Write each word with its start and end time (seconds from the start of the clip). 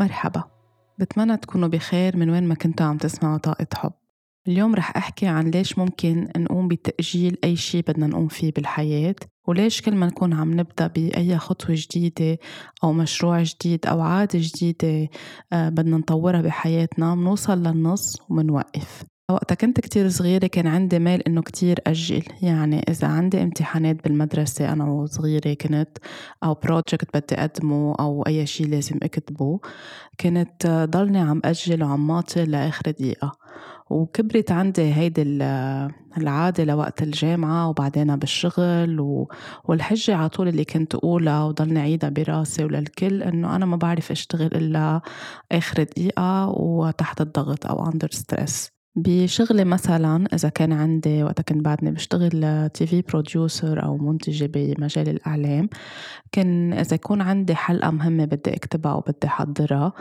مرحبا. 0.00 0.44
بتمنى 0.98 1.36
تكونوا 1.36 1.68
بخير 1.68 2.16
من 2.16 2.30
وين 2.30 2.48
ما 2.48 2.54
كنتوا 2.54 2.86
عم 2.86 2.98
تسمعوا 2.98 3.38
طاقة 3.38 3.66
حب. 3.74 3.92
اليوم 4.48 4.74
رح 4.74 4.96
أحكي 4.96 5.26
عن 5.26 5.50
ليش 5.50 5.78
ممكن 5.78 6.28
نقوم 6.36 6.68
بتأجيل 6.68 7.38
أي 7.44 7.56
شي 7.56 7.82
بدنا 7.82 8.06
نقوم 8.06 8.28
فيه 8.28 8.52
بالحياة 8.52 9.14
وليش 9.48 9.82
كل 9.82 9.94
ما 9.94 10.06
نكون 10.06 10.32
عم 10.32 10.60
نبدأ 10.60 10.86
بأي 10.86 11.38
خطوة 11.38 11.76
جديدة 11.78 12.38
أو 12.84 12.92
مشروع 12.92 13.42
جديد 13.42 13.86
أو 13.86 14.00
عادة 14.00 14.38
جديدة 14.42 15.08
آه، 15.52 15.68
بدنا 15.68 15.96
نطورها 15.96 16.42
بحياتنا 16.42 17.14
منوصل 17.14 17.58
للنص 17.58 18.20
ومنوقف. 18.30 19.04
وقتها 19.32 19.54
كنت 19.54 19.80
كتير 19.80 20.08
صغيرة 20.08 20.46
كان 20.46 20.66
عندي 20.66 20.98
ميل 20.98 21.20
إنه 21.20 21.42
كتير 21.42 21.78
أجل. 21.86 22.22
يعني 22.42 22.84
إذا 22.88 23.08
عندي 23.08 23.42
امتحانات 23.42 24.04
بالمدرسة 24.04 24.72
أنا 24.72 24.84
وصغيرة 24.84 25.54
كنت 25.54 25.98
أو 26.44 26.54
project 26.54 27.16
بدي 27.16 27.34
أقدمه 27.34 27.94
أو 28.00 28.22
أي 28.26 28.46
شي 28.46 28.64
لازم 28.64 28.98
أكتبه 29.02 29.60
كنت 30.20 30.66
ضلني 30.90 31.18
عم 31.18 31.40
أجل 31.44 31.82
وعم 31.82 32.06
ماطل 32.06 32.50
لآخر 32.50 32.90
دقيقة. 32.90 33.32
وكبرت 33.90 34.52
عندي 34.52 34.94
هيدي 34.94 35.22
العادة 36.18 36.64
لوقت 36.64 37.02
الجامعة 37.02 37.68
وبعدين 37.68 38.16
بالشغل 38.16 39.26
والحجة 39.64 40.16
على 40.16 40.28
طول 40.28 40.48
اللي 40.48 40.64
كنت 40.64 40.94
أقولها 40.94 41.44
وضلني 41.44 41.80
عيدها 41.80 42.10
براسي 42.10 42.64
وللكل 42.64 43.22
إنه 43.22 43.56
أنا 43.56 43.66
ما 43.66 43.76
بعرف 43.76 44.10
أشتغل 44.10 44.46
إلا 44.46 45.00
آخر 45.52 45.82
دقيقة 45.82 46.48
وتحت 46.48 47.20
الضغط 47.20 47.66
أو 47.66 47.90
under 47.90 48.16
stress. 48.16 48.79
بشغلي 48.96 49.64
مثلا 49.64 50.26
إذا 50.34 50.48
كان 50.48 50.72
عندي 50.72 51.22
وقت 51.22 51.40
كنت 51.40 51.64
بعدني 51.64 51.90
بشتغل 51.90 52.68
TV 52.68 53.02
producer 53.02 53.84
أو 53.84 53.96
منتجة 53.98 54.46
بمجال 54.54 55.08
الإعلام 55.08 55.68
كان 56.32 56.72
إذا 56.72 56.94
يكون 56.94 57.20
عندي 57.20 57.54
حلقة 57.54 57.90
مهمة 57.90 58.24
بدي 58.24 58.54
أكتبها 58.56 58.92
أو 58.92 59.00
بدي 59.00 59.26
أحضرها 59.26 59.92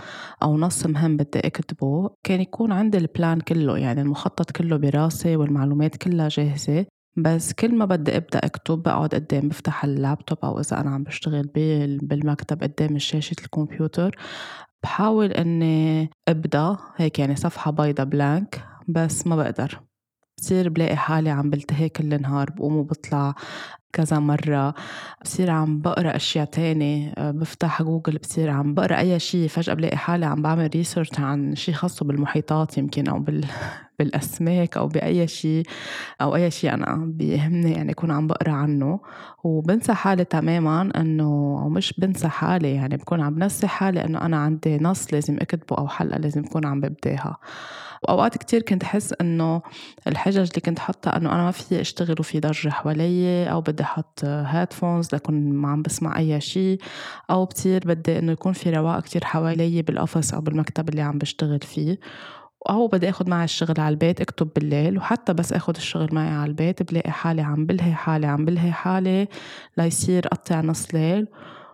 أو 0.43 0.57
نص 0.57 0.85
مهم 0.85 1.17
بدي 1.17 1.39
أكتبه 1.39 2.09
كان 2.23 2.41
يكون 2.41 2.71
عندي 2.71 2.97
ال 2.97 3.06
plan 3.06 3.39
كله 3.39 3.77
يعني 3.77 4.01
المخطط 4.01 4.51
كله 4.51 4.77
براسي 4.77 5.35
والمعلومات 5.35 5.97
كلها 5.97 6.27
جاهزة. 6.29 6.85
بس 7.17 7.53
كل 7.53 7.75
ما 7.75 7.85
بدي 7.85 8.17
أبدأ 8.17 8.39
أكتب 8.39 8.83
بقعد 8.83 9.15
قدام 9.15 9.49
بفتح 9.49 9.83
اللابتوب 9.83 10.37
أو 10.43 10.59
إذا 10.59 10.81
أنا 10.81 10.89
عم 10.89 11.03
بشتغل 11.03 11.49
بالمكتب 12.01 12.63
قدام 12.63 12.97
شاشه 12.97 13.35
الكمبيوتر. 13.43 14.15
بحاول 14.83 15.31
إني 15.31 16.09
أبدأ 16.27 16.77
هيك 16.97 17.19
يعني 17.19 17.35
صفحة 17.35 17.71
بيضة 17.71 18.03
blank 18.03 18.68
بس 18.89 19.27
ما 19.27 19.35
بقدر. 19.35 19.79
بصير 20.37 20.69
بلاقي 20.69 20.95
حالي 20.97 21.29
عم 21.29 21.49
بلتهي 21.49 21.89
كل 21.89 22.13
النهار 22.13 22.49
بقوم 22.51 22.75
وبطلع 22.77 23.35
كذا 23.93 24.19
مرة. 24.19 24.73
بصير 25.25 25.51
عم 25.51 25.79
بقرأ 25.81 26.15
أشياء 26.15 26.45
تاني 26.45 27.13
آه، 27.17 27.31
بفتح 27.31 27.83
جوجل 27.83 28.17
بصير 28.17 28.49
عم 28.49 28.73
بقرأ 28.73 28.99
أي 28.99 29.19
شيء 29.19 29.47
فجأة 29.49 29.73
بلاقي 29.73 29.97
حالي 29.97 30.25
عم 30.25 30.41
بعمل 30.41 30.69
ريسيرش 30.75 31.19
عن 31.19 31.55
شيء 31.55 31.75
خاصه 31.75 32.05
بالمحيطات 32.05 32.77
يمكن 32.77 33.07
أو 33.09 33.19
بال 33.19 33.45
بالأسماك 33.99 34.77
أو 34.77 34.87
بأي 34.87 35.27
شيء 35.27 35.63
أو 36.21 36.35
أي 36.35 36.51
شيء 36.51 36.73
أنا 36.73 36.95
بيهمني 37.05 37.71
يعني 37.71 37.91
أكون 37.91 38.11
عم 38.11 38.27
بقرأ 38.27 38.51
عنه. 38.51 38.99
وبنسى 39.43 39.93
حالي 39.93 40.25
تماما 40.25 40.91
إنه 40.95 41.59
أو 41.63 41.69
مش 41.69 41.93
بنسى 41.99 42.27
حالي 42.27 42.75
يعني 42.75 42.97
بكون 42.97 43.21
عم 43.21 43.35
بنسي 43.35 43.67
حالي 43.67 44.05
إنه 44.05 44.21
أنا 44.21 44.37
عندي 44.37 44.77
نص 44.77 45.13
لازم 45.13 45.37
أكتبه 45.41 45.77
أو 45.77 45.87
حلقة 45.87 46.17
لازم 46.17 46.43
أكون 46.45 46.65
عم 46.65 46.81
ببداها 46.81 47.37
وأوقات 48.03 48.37
كتير 48.37 48.61
كنت 48.61 48.83
أحس 48.83 49.13
إنه 49.21 49.61
الحجج 50.07 50.37
اللي 50.37 50.61
كنت 50.65 50.79
حطها 50.79 51.17
إنه 51.17 51.31
أنا 51.35 51.43
ما 51.43 51.51
في 51.51 51.81
أشتغل 51.81 52.15
وفي 52.19 52.39
ضجة 52.39 52.69
حوالي 52.69 53.51
أو 53.51 53.61
بدي 53.61 53.83
أحط 53.83 54.25
headphones 54.25 55.07
لكون 55.13 55.53
ما 55.53 55.69
عم 55.69 55.81
بسمع 55.81 56.17
أي 56.17 56.41
شيء 56.41 56.79
أو 57.29 57.45
كتير 57.45 57.81
بدي 57.85 58.19
إنه 58.19 58.31
يكون 58.31 58.53
في 58.53 58.69
رواق 58.69 58.99
كتير 58.99 59.23
حوالي 59.25 59.81
بال 59.81 59.94
office 59.94 60.33
أو 60.33 60.41
بالمكتب 60.41 60.89
اللي 60.89 61.01
عم 61.01 61.17
بشتغل 61.17 61.59
فيه. 61.59 61.99
أو 62.69 62.87
بدي 62.87 63.09
أخد 63.09 63.29
معي 63.29 63.43
الشغل 63.43 63.79
على 63.79 63.93
البيت 63.93 64.21
أكتب 64.21 64.49
بالليل 64.55 64.97
وحتى 64.97 65.33
بس 65.33 65.53
أخد 65.53 65.75
الشغل 65.75 66.09
معي 66.11 66.29
على 66.29 66.49
البيت 66.49 66.83
بلاقي 66.91 67.11
حالي 67.11 67.41
عم 67.41 67.65
بلهي 67.65 67.93
حالي 67.93 68.27
عم 68.27 68.45
بلهي 68.45 68.71
حالي 68.71 69.27
ليصير 69.77 70.27
قطع 70.27 70.61
نص 70.61 70.93
ليل. 70.95 71.27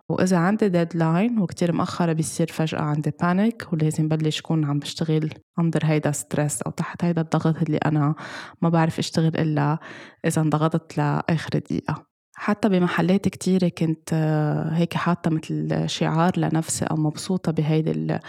وإذا 0.09 0.37
عندي 0.37 0.69
deadline 0.69 1.39
وكتير 1.39 1.71
مأخرة 1.71 2.13
بيصير 2.13 2.47
فجأة 2.47 2.81
عندي 2.81 3.11
panic 3.21 3.67
ولازم 3.73 4.07
بلش 4.07 4.41
كون 4.41 4.65
عم 4.65 4.79
بشتغل 4.79 5.29
under 5.59 5.81
هيدا 5.85 6.11
stress 6.11 6.61
أو 6.61 6.71
تحت 6.71 7.03
هيدا 7.03 7.21
الضغط 7.21 7.61
اللي 7.61 7.77
أنا 7.77 8.15
ما 8.61 8.69
بعرف 8.69 8.99
أشتغل 8.99 9.37
إلا 9.37 9.77
إذا 10.25 10.41
انضغطت 10.41 10.97
لآخر 10.97 11.49
دقيقة. 11.59 12.14
حتى 12.35 12.69
بمحلات 12.69 13.27
كتيرة 13.27 13.67
كنت 13.67 14.09
آه، 14.13 14.69
هيك 14.73 14.93
حاطة 14.93 15.31
مثل 15.31 15.89
شعار 15.89 16.39
لنفسي 16.39 16.85
أو 16.85 16.95
مبسوطة 16.95 17.51
بهيدي 17.51 18.13
آه، 18.13 18.21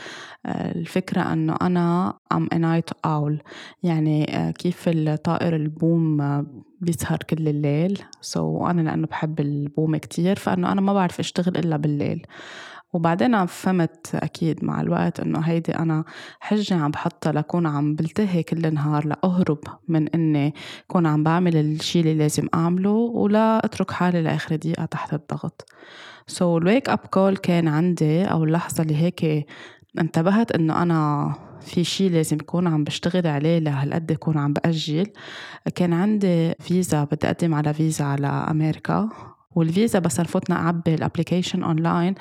الفكرة 0.47 1.33
أنه 1.33 1.57
أنا 1.63 2.15
I'm 2.33 2.49
a 2.55 2.57
night 2.57 2.91
owl. 3.07 3.43
يعني 3.83 4.37
آه، 4.37 4.51
كيف 4.51 4.85
الطائر 4.89 5.57
البوم 5.57 6.17
بيسهر 6.81 7.19
كل 7.19 7.49
الليل. 7.49 8.03
so 8.21 8.69
أنا 8.71 8.81
لأنه 8.81 9.07
بحب 9.07 9.41
البوم 9.41 9.97
كتير 9.97 10.37
فأنه 10.37 10.73
أنا 10.73 10.81
ما 10.81 10.93
بعرف 10.93 11.21
أشتغل 11.21 11.57
إلا 11.57 11.77
بالليل. 11.77 12.27
وبعدين 12.97 13.47
فهمت 13.47 14.15
أكيد 14.15 14.65
مع 14.65 14.81
الوقت 14.81 15.21
إنه 15.21 15.41
هيدي 15.41 15.75
أنا 15.75 16.05
حجة 16.41 16.75
عم 16.75 16.91
بحطها 16.91 17.33
لكون 17.33 17.67
عم 17.67 17.95
بلتهي 17.95 18.43
كل 18.43 18.67
النهار 18.67 19.07
لأهرب 19.07 19.59
من 19.89 20.09
إني 20.09 20.55
كون 20.87 21.07
عم 21.07 21.23
بعمل 21.23 21.57
الشي 21.57 22.01
اللي 22.01 22.15
لازم 22.15 22.49
أعمله 22.55 22.91
ولا 22.91 23.65
أترك 23.65 23.91
حالي 23.91 24.23
لآخر 24.23 24.57
دقيقة 24.57 24.85
تحت 24.85 25.15
الضغط. 25.15 25.65
so 26.27 26.59
ال 26.59 26.65
wake 26.65 26.89
up 26.89 26.99
call 26.99 27.37
كان 27.37 27.69
عندي 27.69 28.25
أو 28.25 28.45
اللحظة 28.45 28.83
اللي 28.83 28.97
هيك 28.97 29.47
انتبهت 30.01 30.53
إنه 30.53 30.83
أنا 30.83 31.33
في 31.61 31.85
شي 31.85 32.09
لازم 32.09 32.37
يكون 32.37 32.67
عم 32.67 32.85
بشتغل 32.85 33.27
عليه 33.27 33.59
لهالقد 33.59 34.11
يكون 34.11 34.39
عم 34.39 34.53
بأجل. 34.53 35.07
كان 35.75 35.93
عندي 35.93 36.53
فيزا 36.61 37.05
بدي 37.05 37.27
أقدم 37.27 37.55
على 37.55 37.75
فيزا 37.75 38.05
على 38.05 38.27
أمريكا. 38.27 39.09
والفيزا 39.57 39.99
بس 39.99 40.21
نفوت 40.21 40.57
نعبي 40.57 40.95
ال 40.95 41.00
application 41.00 41.63
online 41.63 42.15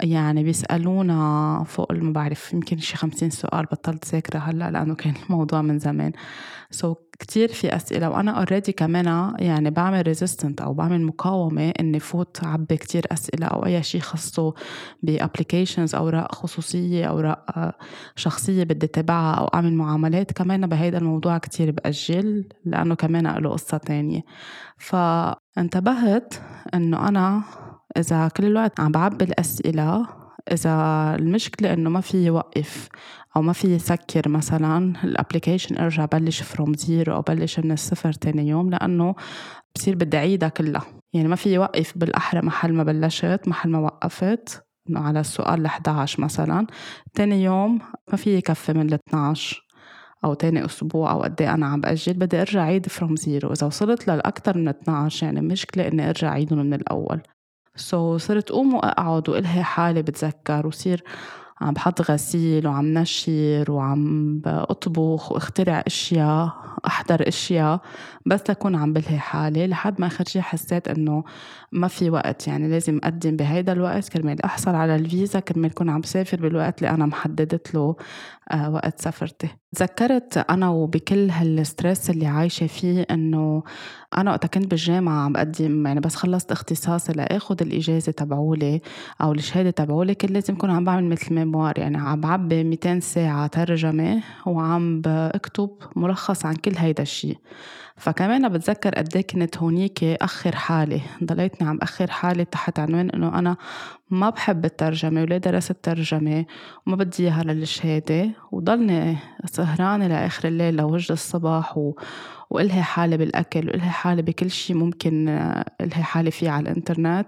يعني 0.00 0.44
بيسألونا 0.44 1.64
فوق 1.66 1.92
ما 1.92 2.12
بعرف 2.12 2.52
يمكن 2.52 2.78
شي 2.78 2.96
خمسين 2.96 3.30
سؤال 3.30 3.66
بطلت 3.66 4.06
ذاكرة 4.06 4.38
هلأ 4.38 4.70
لأنه 4.70 4.94
كان 4.94 5.14
الموضوع 5.28 5.62
من 5.62 5.78
زمان. 5.78 6.12
so 6.70 6.96
كتير 7.18 7.48
في 7.48 7.76
أسئلة 7.76 8.10
وأنا 8.10 8.30
already 8.30 8.72
كمان 8.72 9.34
يعني 9.38 9.70
بعمل 9.70 10.02
resistance 10.06 10.60
أو 10.60 10.74
بعمل 10.74 11.02
مقاومة 11.02 11.72
إني 11.80 12.00
فوت 12.00 12.44
عبي 12.44 12.76
كتير 12.76 13.06
أسئلة 13.12 13.46
أو 13.46 13.66
أي 13.66 13.82
شيء 13.82 14.00
خاصه 14.00 14.54
ب 15.02 15.09
applications 15.09 15.94
أوراق 15.94 16.34
خصوصية 16.34 17.04
أوراق 17.06 17.74
شخصية 18.16 18.64
بدي 18.64 18.86
تابعها 18.86 19.34
أو 19.34 19.46
أعمل 19.46 19.72
معاملات. 19.72 20.32
كمان 20.32 20.66
بهيدا 20.66 20.98
الموضوع 20.98 21.38
كتير 21.38 21.70
بأجل 21.70 22.48
لأنه 22.64 22.94
كمان 22.94 23.26
له 23.26 23.50
قصة 23.50 23.76
تانية. 23.78 24.22
فانتبهت 24.78 26.34
إنه 26.74 27.08
أنا 27.08 27.42
إذا 27.98 28.28
كل 28.28 28.44
الوقت 28.44 28.80
عم 28.80 28.92
بعبي 28.92 29.24
الأسئلة 29.24 30.06
إذا 30.52 30.70
المشكلة 31.18 31.72
إنه 31.72 31.90
ما 31.90 32.00
فيي 32.00 32.26
وقف 32.26 32.88
أو 33.36 33.42
ما 33.42 33.52
فيي 33.52 33.74
سكر 33.74 34.28
مثلا 34.28 34.92
ال 35.04 35.10
application 35.10 35.78
أرجع 35.78 36.04
بلش 36.04 36.42
from 36.42 36.74
zero 36.74 37.14
أو 37.14 37.22
بلش 37.22 37.58
من 37.60 37.72
الصفر 37.72 38.12
تاني 38.12 38.48
يوم 38.48 38.70
لأنه 38.70 39.14
بصير 39.74 39.94
بدي 39.94 40.16
أعيدها 40.16 40.48
كلها. 40.48 40.84
يعني 41.12 41.28
ما 41.28 41.36
فيي 41.36 41.54
وقف 41.54 41.98
بالأحرى 41.98 42.40
محل 42.40 42.72
ما 42.72 42.82
بلشت 42.82 43.40
محل 43.46 43.70
ما 43.70 43.78
وقفت 43.78 44.64
إنه 44.90 45.00
على 45.00 45.20
السؤال 45.20 45.60
ال 45.60 45.66
11 45.66 46.22
مثلا. 46.22 46.66
تاني 47.14 47.44
يوم 47.44 47.78
ما 48.10 48.16
فيي 48.16 48.36
كفي 48.36 48.72
من 48.72 48.86
ال 48.86 48.94
12 49.08 49.68
أو 50.24 50.34
تاني 50.34 50.64
أسبوع 50.64 51.12
أو 51.12 51.22
قد 51.22 51.42
إيه 51.42 51.54
أنا 51.54 51.66
عم 51.66 51.80
بأجل 51.80 52.12
بدي 52.12 52.40
أرجع 52.40 52.60
أعيد 52.60 52.88
from 52.88 53.16
zero 53.16 53.52
إذا 53.52 53.66
وصلت 53.66 54.08
للأكثر 54.08 54.58
من 54.58 54.68
12 54.68 55.26
يعني 55.26 55.40
مشكلة 55.40 55.88
إني 55.88 56.08
أرجع 56.08 56.28
أعيدهم 56.28 56.58
من 56.58 56.74
الأول. 56.74 57.20
so, 57.78 58.20
صرت 58.20 58.50
قوم 58.50 58.74
وأقعد 58.74 59.28
وإلهي 59.28 59.62
حالي 59.62 60.02
بتذكر 60.02 60.66
وصير 60.66 61.04
عم 61.60 61.72
بحط 61.74 62.10
غسيل 62.10 62.66
وعم 62.66 62.86
نشر 62.86 63.64
وعم 63.68 64.40
بطبخ 64.44 65.32
واخترع 65.32 65.82
أشياء 65.86 66.54
أحضر 66.86 67.28
أشياء 67.28 67.80
بس 68.26 68.40
لكون 68.50 68.76
عم 68.76 68.92
بلهي 68.92 69.18
حالي 69.18 69.66
لحد 69.66 70.00
ما 70.00 70.06
آخر 70.06 70.24
شي 70.24 70.42
حسيت 70.42 70.88
إنه 70.88 71.24
ما 71.72 71.88
في 71.88 72.10
وقت 72.10 72.48
يعني 72.48 72.68
لازم 72.68 73.00
أقدم 73.04 73.36
بهيدا 73.36 73.72
الوقت 73.72 74.08
كرمال 74.08 74.44
أحصل 74.44 74.74
على 74.74 74.96
الفيزا 74.96 75.40
كرمال 75.40 75.74
كون 75.74 75.90
عم 75.90 76.02
سافر 76.02 76.40
بالوقت 76.40 76.78
اللي 76.78 76.90
أنا 76.90 77.06
محددت 77.06 77.74
له 77.74 77.96
آه، 78.50 78.70
وقت 78.70 79.00
سفرتي 79.00 79.48
تذكرت 79.76 80.44
أنا 80.50 80.68
وبكل 80.68 81.30
هالستريس 81.30 82.10
اللي 82.10 82.26
عايشة 82.26 82.66
فيه 82.66 83.06
إنه 83.10 83.62
أنا 84.16 84.30
وقت 84.30 84.46
كنت 84.46 84.66
بالجامعة 84.70 85.24
عم 85.24 85.32
بقدم 85.32 85.86
يعني 85.86 86.00
بس 86.00 86.14
خلصت 86.14 86.52
اختصاصي 86.52 87.12
لآخذ 87.12 87.56
الإجازة 87.62 88.12
تبعولي 88.12 88.80
أو 89.20 89.32
الشهادة 89.32 89.70
تبعولي 89.70 90.14
كنت 90.14 90.30
لازم 90.30 90.54
اكون 90.54 90.70
عم 90.70 90.84
بعمل 90.84 91.04
مثل 91.04 91.34
ميموار 91.34 91.78
يعني 91.78 91.96
عم 91.96 92.20
بعبي 92.20 92.64
200 92.64 93.00
ساعة 93.00 93.46
ترجمة 93.46 94.22
وعم 94.46 95.00
بكتب 95.00 95.70
ملخص 95.96 96.46
عن 96.46 96.54
كل 96.54 96.76
هيدا 96.76 97.02
الشيء 97.02 97.38
فكمان 97.98 98.48
بتذكر 98.48 98.94
قد 98.94 99.08
إيه 99.16 99.26
كنت 99.26 99.58
هونيك 99.58 100.04
أخر 100.04 100.56
حالي. 100.56 101.00
ضليتني 101.58 101.68
عم 101.68 101.78
اخر 101.82 102.10
حالي 102.10 102.44
تحت 102.44 102.78
عنوان 102.78 103.10
إنه 103.10 103.38
أنا 103.38 103.56
ما 104.10 104.30
بحب 104.30 104.64
الترجمة 104.64 105.22
ولا 105.22 105.38
درست 105.38 105.76
ترجمة 105.82 106.46
وما 106.86 106.96
بدي 106.96 107.22
إياها 107.22 107.42
للشهادة. 107.42 108.30
وضلني 108.52 109.16
سهرانة 109.44 110.06
لآخر 110.06 110.48
الليل 110.48 110.76
لوجه 110.76 111.12
الصبح 111.12 111.78
و... 111.78 111.94
وإلهي 112.50 112.82
حالي 112.82 113.16
بالأكل 113.16 113.68
وإلهي 113.68 113.90
حالي 113.90 114.22
بكل 114.22 114.50
شي 114.50 114.74
ممكن 114.74 115.28
إلهي 115.80 116.02
حالي 116.02 116.30
فيه 116.30 116.50
على 116.50 116.70
الإنترنت. 116.70 117.26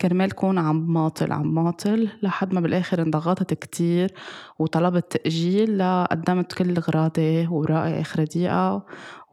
كرمال 0.00 0.32
كون 0.32 0.58
عم 0.58 0.92
ماطل 0.92 1.32
عم 1.32 1.54
ماطل 1.54 2.08
لحد 2.22 2.54
ما 2.54 2.60
بالآخر 2.60 3.02
انضغطت 3.02 3.54
كتير 3.54 4.14
وطلبت 4.58 5.12
تأجيل 5.12 5.78
لقدمت 5.78 6.52
كل 6.52 6.78
غراضي 6.78 7.46
ورائي 7.46 8.00
آخر 8.00 8.24
دقيقة 8.24 8.86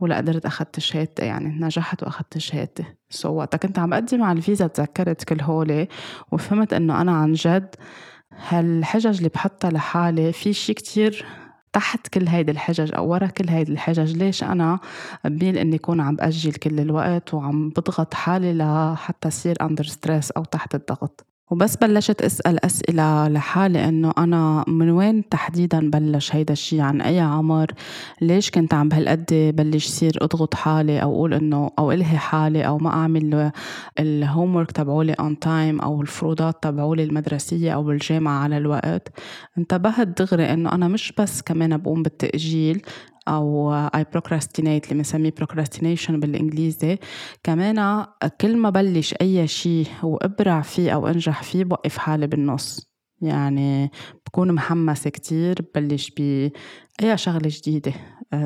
ولا 0.03 0.17
قدرت 0.17 0.45
أخدت 0.45 0.79
شهادتي 0.79 1.25
يعني 1.25 1.59
نجحت 1.59 2.03
وأخدت 2.03 2.37
شهادتي. 2.37 2.83
so, 3.09 3.31
وقتها 3.31 3.57
كنت 3.57 3.79
عم 3.79 3.89
بقدم 3.89 4.23
على 4.23 4.37
الفيزا 4.37 4.67
تذكرت 4.67 5.23
كل 5.23 5.41
هولي 5.41 5.87
وفهمت 6.31 6.73
إنه 6.73 7.01
أنا 7.01 7.11
عن 7.11 7.33
جد 7.33 7.75
هالحجج 8.49 9.17
اللي 9.17 9.29
بحطها 9.29 9.71
لحالي 9.71 10.33
في 10.33 10.53
شي 10.53 10.73
كتير 10.73 11.25
تحت 11.73 12.07
كل 12.07 12.27
هيدي 12.27 12.51
الحجج 12.51 12.93
أو 12.95 13.09
ورا 13.11 13.27
كل 13.27 13.49
هيدي 13.49 13.71
الحجج. 13.71 14.17
ليش 14.17 14.43
أنا 14.43 14.79
بميل 15.25 15.57
إني 15.57 15.75
أكون 15.75 16.01
عم 16.01 16.15
بأجل 16.15 16.53
كل 16.53 16.79
الوقت 16.79 17.33
وعم 17.33 17.69
بضغط 17.69 18.13
حالي 18.13 18.53
لحتى 18.53 19.27
أصير 19.27 19.55
under 19.61 19.83
stress 19.83 20.31
أو 20.31 20.43
تحت 20.43 20.75
الضغط؟ 20.75 21.32
وبس 21.53 21.75
بلشت 21.75 22.21
أسأل 22.21 22.65
أسئلة 22.65 23.27
لحالي 23.27 23.89
إنه 23.89 24.13
أنا 24.17 24.65
من 24.67 24.89
وين 24.89 25.29
تحديدا 25.29 25.89
بلش 25.89 26.35
هيدا 26.35 26.53
الشي؟ 26.53 26.81
عن 26.81 27.01
أي 27.01 27.19
عمر؟ 27.19 27.71
ليش 28.21 28.51
كنت 28.51 28.73
عم 28.73 28.89
بهالقد 28.89 29.53
بلش 29.57 29.87
صير 29.87 30.17
أضغط 30.21 30.53
حالي 30.53 31.01
أو 31.01 31.11
أقول 31.15 31.33
إنه 31.33 31.71
أو 31.79 31.91
ألهي 31.91 32.17
حالي 32.17 32.67
أو 32.67 32.77
ما 32.77 32.89
أعمل 32.89 33.51
ال 33.99 34.55
homework 34.55 34.71
تبعولي 34.71 35.13
on 35.13 35.39
time 35.39 35.81
أو 35.81 36.01
الفروضات 36.01 36.63
تبعولي 36.63 37.03
المدرسية 37.03 37.71
أو 37.71 37.83
بالجامعة 37.83 38.43
على 38.43 38.57
الوقت؟ 38.57 39.09
انتبهت 39.57 40.07
دغري 40.07 40.53
إنه 40.53 40.71
أنا 40.71 40.87
مش 40.87 41.13
بس 41.19 41.41
كمان 41.41 41.77
بقوم 41.77 42.03
بالتأجيل 42.03 42.81
أو 43.27 43.73
I 43.87 44.01
procrastinate 44.17 44.59
اللي 44.59 44.81
بنسميه 44.91 45.33
procrastination 45.41 46.11
بالإنجليزي. 46.11 46.97
كمان 47.43 48.05
كل 48.41 48.57
ما 48.57 48.69
بلش 48.69 49.15
أي 49.21 49.47
شيء 49.47 49.87
وأبرع 50.03 50.61
فيه 50.61 50.91
أو 50.91 51.07
أنجح 51.07 51.43
فيه 51.43 51.63
بوقف 51.63 51.97
حالي 51.97 52.27
بالنص. 52.27 52.92
يعني 53.23 53.91
بكون 54.27 54.51
محمسة 54.51 55.09
كتير 55.09 55.55
ببلش 55.61 56.11
بأي 56.11 57.17
شغلة 57.17 57.41
جديدة 57.45 57.93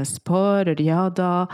sport 0.04 0.74
رياضة. 0.74 1.48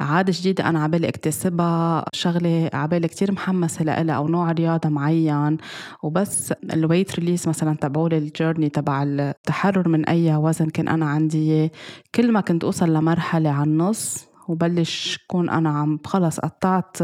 عادة 0.00 0.32
جديدة 0.36 0.68
أنا 0.68 0.82
عبالي 0.82 1.08
اكتسبها 1.08 2.04
شغلة 2.12 2.70
عبالي 2.72 3.08
كتير 3.08 3.32
محمسة 3.32 3.84
لإلها 3.84 4.14
أو 4.14 4.28
نوع 4.28 4.52
رياضة 4.52 4.88
معين. 4.88 5.56
وبس 6.02 6.52
ال 6.52 6.62
weight 6.62 7.20
release 7.20 7.48
مثلا 7.48 7.76
تبعولي 7.76 8.18
ال 8.18 8.24
journey 8.24 8.68
تبع 8.68 9.02
التحرر 9.02 9.88
من 9.88 10.04
أي 10.04 10.34
وزن 10.36 10.70
كان 10.70 10.88
أنا 10.88 11.06
عندي 11.06 11.70
كل 12.14 12.32
ما 12.32 12.40
كنت 12.40 12.64
أوصل 12.64 12.94
لمرحلة 12.94 13.50
على 13.50 13.70
النص 13.70 14.33
وبلش 14.48 15.18
كون 15.28 15.50
أنا 15.50 15.70
عم 15.70 15.98
خلص 16.04 16.40
قطعت 16.40 17.02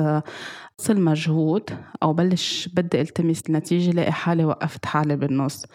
نص 0.80 0.90
المجهود 0.90 1.70
أو 2.02 2.12
بلش 2.12 2.68
بدي 2.68 3.00
التمس 3.00 3.42
النتيجة 3.48 3.90
لاقي 3.90 4.12
حالي 4.12 4.44
وقفت 4.44 4.86
حالي 4.86 5.16
بالنص. 5.16 5.66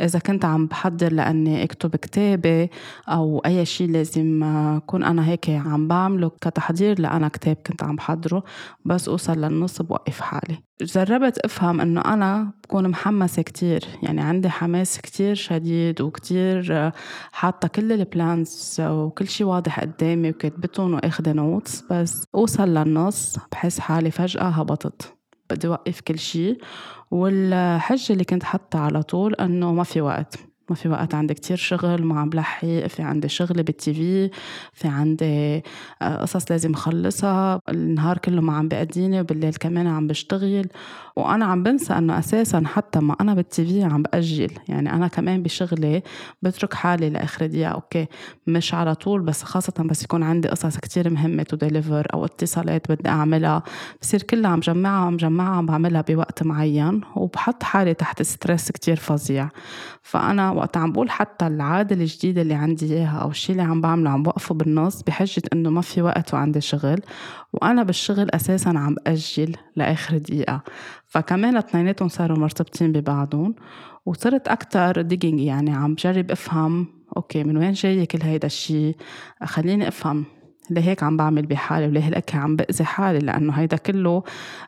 إذا 0.00 0.18
كنت 0.18 0.44
عم 0.44 0.66
بحضر 0.66 1.12
لأني 1.12 1.64
أكتب 1.64 1.96
كتابة 1.96 2.68
أو 3.08 3.38
أي 3.46 3.64
شيء 3.66 3.90
لازم 3.90 4.44
كون 4.86 5.04
أنا 5.04 5.28
هيك 5.28 5.50
عم 5.50 5.88
بعمله 5.88 6.28
كتحضير 6.40 7.00
لأنا 7.00 7.28
كتاب 7.28 7.56
كنت 7.56 7.82
عم 7.82 7.96
بحضره 7.96 8.44
بس 8.84 9.08
أوصل 9.08 9.38
للنص 9.40 9.82
بوقف 9.82 10.20
حالي. 10.20 10.58
جربت 10.84 11.38
أفهم 11.38 11.80
إنه 11.80 12.00
أنا 12.00 12.52
بكون 12.64 12.88
محمسة 12.88 13.42
كتير 13.42 13.84
يعني 14.02 14.20
عندي 14.20 14.48
حماس 14.48 15.00
كتير 15.00 15.34
شديد 15.34 16.00
وكتير 16.00 16.92
حاطة 17.32 17.68
كل 17.68 17.92
ال 17.92 18.06
plans 18.06 18.76
وكل 18.80 19.28
شي 19.28 19.44
واضح 19.44 19.80
قدامي 19.80 20.30
وكاتبتهم 20.30 20.94
وأخذ 20.94 21.32
notes 21.32 21.84
بس 21.90 22.24
أوصل 22.34 22.68
للنص 22.68 23.36
بحس 23.52 23.80
حالي 23.80 24.10
فجأة 24.10 24.42
هبطت. 24.48 25.14
بدي 25.50 25.68
وقف 25.68 26.00
كل 26.00 26.18
شي 26.18 26.58
والحجة 27.10 28.12
اللي 28.12 28.24
كنت 28.24 28.44
حطها 28.44 28.80
على 28.80 29.02
طول 29.02 29.34
إنه 29.34 29.72
ما 29.72 29.84
في 29.84 30.00
وقت. 30.00 30.53
ما 30.70 30.76
في 30.76 30.88
وقت 30.88 31.14
عندي 31.14 31.34
كتير 31.34 31.56
شغل 31.56 32.04
ما 32.04 32.20
عم 32.20 32.28
بلحق 32.30 32.66
في 32.66 33.02
عندي 33.02 33.28
شغل 33.28 33.62
بال 33.62 33.96
TV 33.96 34.30
في 34.72 34.88
عندي 34.88 35.62
آه، 36.02 36.16
قصص 36.16 36.50
لازم 36.50 36.74
خلصها 36.74 37.60
النهار 37.68 38.18
كله 38.18 38.40
ما 38.40 38.56
عم 38.56 38.68
بيقضيني 38.68 39.20
وبالليل 39.20 39.54
كمان 39.54 39.86
عم 39.86 40.06
بشتغل. 40.06 40.66
وأنا 41.16 41.44
عم 41.44 41.62
بنسى 41.62 41.92
أنه 41.92 42.18
أساسا 42.18 42.62
حتى 42.66 43.00
ما 43.00 43.16
أنا 43.20 43.34
بال 43.34 43.66
TV 43.66 43.82
عم 43.82 44.02
بأجل. 44.02 44.50
يعني 44.68 44.92
أنا 44.92 45.08
كمان 45.08 45.42
بشغلي 45.42 46.02
بترك 46.42 46.74
حالي 46.74 47.10
لآخر 47.10 47.46
دقيقة 47.46 47.70
okay 47.70 48.06
مش 48.46 48.74
على 48.74 48.94
طول 48.94 49.20
بس 49.20 49.42
خاصة 49.42 49.72
بس 49.78 50.02
يكون 50.04 50.22
عندي 50.22 50.48
قصص 50.48 50.76
كتير 50.78 51.10
مهمة 51.10 51.42
to 51.42 51.56
deliver 51.56 52.06
أو 52.14 52.24
اتصالات 52.24 52.92
بدي 52.92 53.08
أعملها. 53.08 53.62
بصير 54.02 54.22
كلها 54.22 54.50
عم 54.50 54.60
جمعها 54.60 55.06
عم 55.06 55.16
جمعها 55.16 55.56
عم 55.56 55.66
بعملها 55.66 56.00
بوقت 56.00 56.42
معين 56.42 57.00
وبحط 57.16 57.62
حالي 57.62 57.94
تحت 57.94 58.22
stress 58.22 58.72
كتير 58.72 58.96
فظيع. 58.96 59.48
فأنا 60.02 60.53
وقت 60.56 60.76
عم 60.76 60.92
بقول 60.92 61.10
حتى 61.10 61.46
العادة 61.46 61.96
الجديدة 61.96 62.42
اللي 62.42 62.54
عندي 62.54 62.94
إياها 62.94 63.18
أو 63.18 63.30
الشيء 63.30 63.56
اللي 63.56 63.62
عم 63.70 63.80
بعمله 63.80 64.10
عم 64.10 64.22
بوقفه 64.22 64.54
بالنص 64.54 65.02
بحجة 65.02 65.42
إنه 65.52 65.70
ما 65.70 65.80
في 65.80 66.02
وقت 66.02 66.34
وعندي 66.34 66.60
شغل 66.60 67.00
وأنا 67.52 67.82
بالشغل 67.82 68.30
أساسا 68.30 68.68
عم 68.68 68.94
بأجل 68.94 69.56
لآخر 69.76 70.18
دقيقة. 70.18 70.60
فكمان 71.06 71.56
اثنيناتهم 71.56 72.08
صاروا 72.08 72.38
مرتبطين 72.38 72.92
ببعضهم 72.92 73.54
وصرت 74.06 74.48
أكتر 74.48 75.00
digging 75.00 75.40
يعني 75.40 75.70
عم 75.70 75.94
بجرب 75.94 76.30
أفهم 76.30 76.86
okay 77.16 77.44
من 77.44 77.56
وين 77.56 77.72
جاي 77.72 78.06
كل 78.06 78.22
هيدا 78.22 78.46
الشيء 78.46 78.96
خليني 79.44 79.88
أفهم 79.88 80.24
لهيك 80.70 81.02
عم 81.02 81.16
بعمل 81.16 81.46
بحالي 81.46 81.86
ولهيك 81.86 82.34
عم 82.34 82.56
بأذي 82.56 82.84
حالي 82.84 83.18
لأنه 83.18 83.52
هيدا 83.52 83.76
كله 83.76 84.22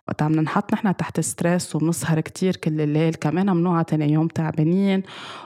وقت 0.09 0.23
عم 0.23 0.33
ننحط 0.33 0.73
نحن 0.73 0.97
تحت 0.97 1.21
stress 1.21 1.77
وبنسهر 1.77 2.21
كتير 2.21 2.57
كل 2.57 2.81
الليل 2.81 3.15
كمان 3.15 3.51
منوعى 3.51 3.83
تاني 3.83 4.13
يوم 4.13 4.29
تعبانين 4.29 5.03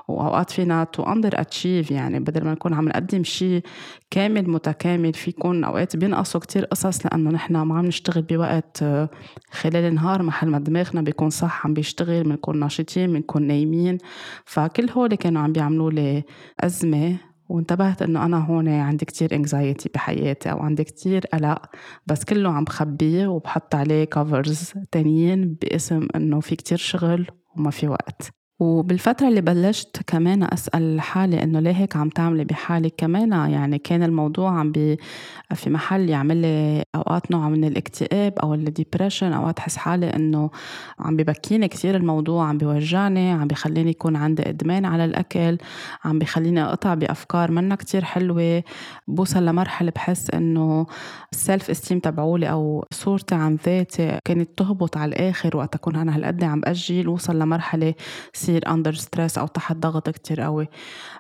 وأوقات 0.08 0.50
فينا 0.50 0.84
to 0.84 1.02
underachieve 1.02 1.90
يعني 1.90 2.20
بدل 2.20 2.44
ما 2.44 2.52
نكون 2.52 2.74
عم 2.74 2.88
نقدم 2.88 3.24
شيء 3.24 3.62
كامل 4.10 4.50
متكامل 4.50 5.12
في 5.12 5.30
يكون 5.30 5.64
أوقات 5.64 5.96
بينقصوا 5.96 6.40
كتير 6.40 6.64
قصص 6.64 7.06
لأنه 7.06 7.30
نحن 7.30 7.56
ما 7.56 7.78
عم 7.78 7.86
نشتغل 7.86 8.22
بوقت 8.22 8.84
خلال 9.50 9.76
النهار 9.84 10.22
محل 10.22 10.48
ما 10.48 10.58
دماغنا 10.58 11.02
بيكون 11.02 11.30
صح 11.30 11.66
عم 11.66 11.74
بيشتغل 11.74 12.22
بنكون 12.22 12.60
ناشطين 12.60 13.12
بنكون 13.12 13.42
نايمين 13.42 13.98
فكل 14.44 14.90
هول 14.90 15.14
كانوا 15.14 15.42
عم 15.42 15.52
بيعملوا 15.52 15.90
لي 15.90 16.24
أزمة 16.60 17.16
وانتبهت 17.50 18.02
انه 18.02 18.24
أنا 18.24 18.38
هون 18.38 18.68
عندي 18.68 19.04
كتير 19.04 19.34
anxiety 19.34 19.90
بحياتي 19.94 20.50
أو 20.50 20.58
عندي 20.58 20.84
كتير 20.84 21.26
قلق 21.26 21.66
بس 22.06 22.24
كله 22.24 22.50
عم 22.52 22.64
بخبيه 22.64 23.26
وبحط 23.26 23.74
عليه 23.74 24.04
covers 24.04 24.72
تانيين 24.92 25.54
باسم 25.54 26.08
انه 26.16 26.40
في 26.40 26.56
كتير 26.56 26.78
شغل 26.78 27.26
وما 27.56 27.70
في 27.70 27.88
وقت. 27.88 28.39
وبالفترة 28.60 29.28
اللي 29.28 29.40
بلشت 29.40 30.00
كمان 30.06 30.42
أسأل 30.42 31.00
حالي 31.00 31.42
إنه 31.42 31.60
ليه 31.60 31.72
هيك 31.72 31.96
عم 31.96 32.08
تعملي 32.08 32.44
بحالك؟ 32.44 32.94
كمان 32.96 33.32
يعني 33.32 33.78
كان 33.78 34.02
الموضوع 34.02 34.50
عم 34.50 34.72
بي 34.72 34.98
في 35.54 35.70
محل 35.70 36.08
يعمل 36.08 36.36
لي 36.36 36.82
أوقات 36.94 37.30
نوع 37.30 37.48
من 37.48 37.64
الاكتئاب 37.64 38.38
أو 38.38 38.54
ال 38.54 38.61
depression 38.61 39.32
أوقات 39.32 39.58
أحس 39.58 39.76
حالي 39.76 40.06
إنه 40.06 40.50
عم 40.98 41.16
ببكيني 41.16 41.68
كثير 41.68 41.96
الموضوع 41.96 42.46
عم 42.46 42.58
بيوجعني 42.58 43.30
عم 43.30 43.46
بيخليني 43.46 43.90
يكون 43.90 44.16
عندي 44.16 44.48
إدمان 44.48 44.84
على 44.84 45.04
الأكل 45.04 45.58
عم 46.04 46.18
بيخليني 46.18 46.62
أقطع 46.62 46.94
بأفكار 46.94 47.50
منا 47.50 47.74
كتير 47.74 48.04
حلوة. 48.04 48.62
بوصل 49.08 49.46
لمرحلة 49.46 49.92
بحس 49.94 50.30
إنه 50.30 50.86
ال 51.32 51.70
self-esteem 51.70 51.98
تبعولي 51.98 52.50
أو 52.50 52.84
صورتي 52.92 53.34
عن 53.34 53.58
ذاتي 53.66 54.18
كانت 54.24 54.50
تهبط 54.56 54.96
على 54.96 55.08
الآخر 55.08 55.56
وقت 55.56 55.74
أكون 55.74 55.96
أنا 55.96 56.16
هالقد 56.16 56.44
عم 56.44 56.60
بأجل. 56.60 57.08
وصل 57.08 57.38
لمرحلة 57.38 57.94
بصير 58.50 58.68
under 58.68 58.94
stress 58.94 59.38
أو 59.38 59.46
تحت 59.46 59.76
ضغط 59.76 60.10
كتير 60.10 60.40
قوي. 60.40 60.68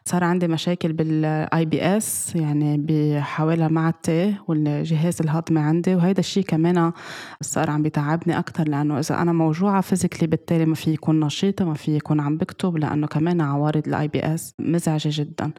صار 0.04 0.24
عندي 0.24 0.48
مشاكل 0.48 0.92
بال 0.92 1.64
IBS 1.64 2.36
يعني 2.36 2.76
بحوالي 2.78 3.68
معدتي 3.68 4.34
والجهاز 4.48 5.20
الهضمي 5.20 5.60
عندي 5.60 5.94
وهيدا 5.94 6.20
الشيء 6.20 6.44
كمان 6.44 6.92
صار 7.40 7.70
عم 7.70 7.82
بيتعبني 7.82 8.38
أكثر 8.38 8.68
لأنه 8.68 8.98
إذا 8.98 9.22
أنا 9.22 9.32
موجوعة 9.32 9.80
physically 9.80 10.26
بالتالي 10.26 10.66
ما 10.66 10.74
في 10.74 10.90
يكون 10.92 11.20
نشيطة 11.20 11.64
ما 11.64 11.74
في 11.74 11.96
يكون 11.96 12.20
عم 12.20 12.36
بكتب 12.36 12.76
لأنه 12.76 13.06
كمان 13.06 13.40
عوارض 13.40 13.88
ال 13.88 14.08
IBS 14.08 14.54
مزعجة 14.58 15.10
جدا. 15.12 15.50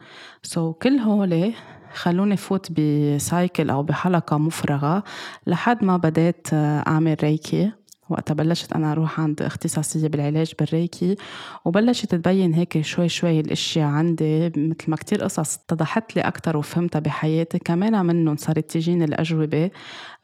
so, 0.42 0.74
كل 0.74 0.98
هول 0.98 1.52
خلوني 1.94 2.36
فوت 2.36 2.72
ب 2.72 2.88
cycle 2.88 3.70
أو 3.70 3.82
بحلقة 3.82 4.38
مفرغة 4.38 5.04
لحد 5.46 5.84
ما 5.84 5.96
بديت 5.96 6.48
أعمل 6.52 7.16
ريكي 7.22 7.72
وقتها 8.08 8.34
بلشت 8.34 8.72
أنا 8.72 8.92
أروح 8.92 9.20
عند 9.20 9.42
اختصاصية 9.42 10.08
بالعلاج 10.08 10.52
بالريكي 10.58 11.16
وبلشت 11.64 12.14
تبين 12.14 12.54
هيك 12.54 12.80
شوي 12.80 13.08
شوي 13.08 13.40
الأشياء 13.40 13.86
عندي 13.86 14.46
مثل 14.48 14.76
ما 14.88 14.96
كتير 14.96 15.24
قصص 15.24 15.56
اتضحت 15.56 16.16
لي 16.16 16.22
أكتر 16.22 16.56
وفهمتها 16.56 16.98
بحياتي. 16.98 17.58
كمان 17.58 18.06
منهم 18.06 18.36
صارت 18.36 18.70
تجيني 18.70 19.04
الأجوبة 19.04 19.70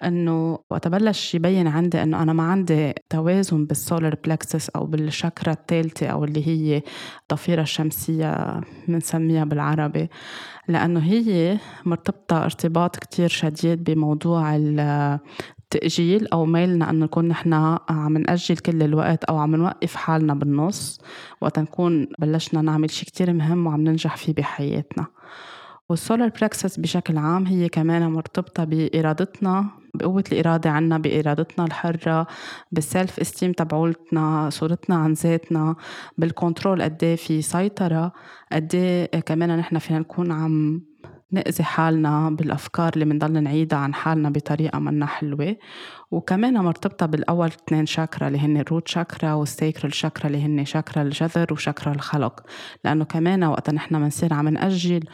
إنه 0.04 0.58
وقت 0.70 0.88
بلش 0.88 1.34
يبين 1.34 1.66
عندي 1.66 2.02
إنه 2.02 2.22
أنا 2.22 2.32
ما 2.32 2.42
عندي 2.42 2.92
توازن 3.10 3.64
بالسولار 3.66 4.16
بلكسس 4.24 4.68
أو 4.70 4.86
بالشاكرا 4.86 5.52
الثالثة 5.52 6.06
أو 6.06 6.24
اللي 6.24 6.46
هي 6.46 6.82
الضفيرة 7.22 7.62
الشمسية 7.62 8.60
بنسميها 8.88 9.44
بالعربي. 9.44 10.08
لأنه 10.68 11.00
هي 11.00 11.58
مرتبطة 11.84 12.44
ارتباط 12.44 12.96
كتير 12.96 13.28
شديد 13.28 13.84
بموضوع 13.84 14.56
تأجيل 15.70 16.28
أو 16.28 16.44
ميلنا 16.46 16.90
أنه 16.90 17.04
نكون 17.04 17.28
نحن 17.28 17.52
عم 17.88 18.18
نأجل 18.18 18.56
كل 18.56 18.82
الوقت 18.82 19.24
أو 19.24 19.38
عم 19.38 19.56
نوقف 19.56 19.94
حالنا 19.96 20.34
بالنص 20.34 21.00
وقت 21.40 21.58
نكون 21.58 22.08
بلشنا 22.18 22.62
نعمل 22.62 22.90
شي 22.90 23.06
كتير 23.06 23.32
مهم 23.32 23.66
وعم 23.66 23.80
ننجح 23.80 24.16
فيه 24.16 24.34
بحياتنا. 24.34 25.06
وال 25.88 26.00
solar 26.00 26.28
plexus 26.28 26.80
بشكل 26.80 27.18
عام 27.18 27.46
هي 27.46 27.68
كمان 27.68 28.10
مرتبطة 28.10 28.64
بإرادتنا 28.64 29.70
بقوة 29.94 30.24
الإرادة 30.32 30.70
عنا 30.70 30.98
بإرادتنا 30.98 31.64
الحرة 31.64 32.26
بال 32.72 33.20
self-esteem 33.20 33.52
تبعولتنا 33.52 34.50
صورتنا 34.50 34.96
عن 34.96 35.12
ذاتنا 35.12 35.76
بال 36.18 36.32
control 36.32 36.82
قد 36.82 37.14
في 37.18 37.42
سيطرة 37.42 38.12
قد 38.52 39.08
كمان 39.26 39.56
نحن 39.56 39.78
فينا 39.78 39.98
نكون 39.98 40.32
عم 40.32 40.82
نأذي 41.32 41.64
حالنا 41.64 42.30
بالأفكار 42.30 42.92
اللي 42.94 43.04
بنضل 43.04 43.42
نعيدها 43.42 43.78
عن 43.78 43.94
حالنا 43.94 44.30
بطريقة 44.30 44.78
منا 44.78 45.06
حلوة. 45.06 45.56
وكمان 46.10 46.54
مرتبطة 46.54 47.06
بالأول 47.06 47.46
اثنين 47.46 47.86
شاكرا 47.86 48.28
اللي 48.28 48.38
هن 48.38 48.56
ال 48.56 48.63
root 48.63 48.88
chakra 48.88 49.32
وال 49.32 49.48
sacral 49.48 49.94
chakra 49.94 50.26
اللي 50.26 50.42
هن 50.42 50.64
شاكرا 50.64 51.02
الجذر 51.02 51.52
وشاكرا 51.52 51.92
الخلق. 51.92 52.40
لأنه 52.84 53.04
كمان 53.04 53.44
وقت 53.44 53.70
نحن 53.70 53.98
بنصير 53.98 54.34
عم 54.34 54.48
نأجل 54.48 55.04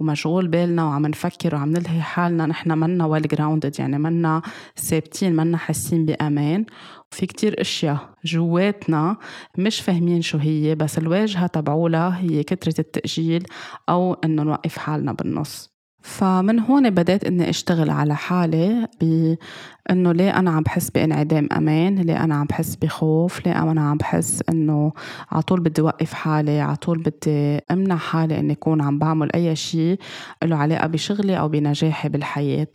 ومشغول 0.00 0.48
بالنا 0.48 0.84
وعم 0.84 1.06
نفكر 1.06 1.54
وعم 1.54 1.70
نلهي 1.70 2.02
حالنا 2.02 2.46
نحن 2.46 2.78
منا 2.78 3.06
ويل 3.06 3.22
جراوندد 3.22 3.80
يعني 3.80 3.98
منا 3.98 4.42
ثابتين 4.76 5.36
منا 5.36 5.56
حاسين 5.56 6.06
بأمان. 6.06 6.66
في 7.10 7.26
كتير 7.26 7.60
أشياء 7.60 7.98
جواتنا 8.24 9.16
مش 9.58 9.80
فاهمين 9.80 10.22
شو 10.22 10.38
هي 10.38 10.74
بس 10.74 10.98
الواجهة 10.98 11.46
تبعولها 11.46 12.18
هي 12.18 12.42
كترة 12.42 12.74
التأجيل 12.78 13.46
أو 13.88 14.14
إنه 14.14 14.42
نوقف 14.42 14.78
حالنا 14.78 15.12
بالنص. 15.12 15.78
فمن 16.02 16.60
هون 16.60 16.90
بدأت 16.90 17.24
إني 17.24 17.50
أشتغل 17.50 17.90
على 17.90 18.16
حالي 18.16 18.88
بإنه 19.00 20.12
ليه 20.12 20.38
أنا 20.38 20.50
عم 20.50 20.62
بحس 20.62 20.90
بإنعدام 20.90 21.48
أمان 21.56 21.98
ليه 21.98 22.24
أنا 22.24 22.34
عم 22.34 22.46
بحس 22.46 22.74
بخوف 22.76 23.46
ليه 23.46 23.62
أنا 23.62 23.80
عم 23.90 23.96
بحس 23.96 24.42
إنه 24.48 24.92
على 25.30 25.42
طول 25.42 25.60
بدي 25.60 25.82
وقف 25.82 26.12
حالي 26.14 26.60
على 26.60 26.76
طول 26.76 26.98
بدي 26.98 27.58
أمنع 27.70 27.96
حالي 27.96 28.38
إني 28.38 28.52
أكون 28.52 28.80
عم 28.82 28.98
بعمل 28.98 29.32
أي 29.32 29.56
شيء 29.56 29.98
له 30.44 30.56
علاقة 30.56 30.86
بشغلي 30.86 31.38
أو 31.38 31.48
بنجاحي 31.48 32.08
بالحياة. 32.08 32.72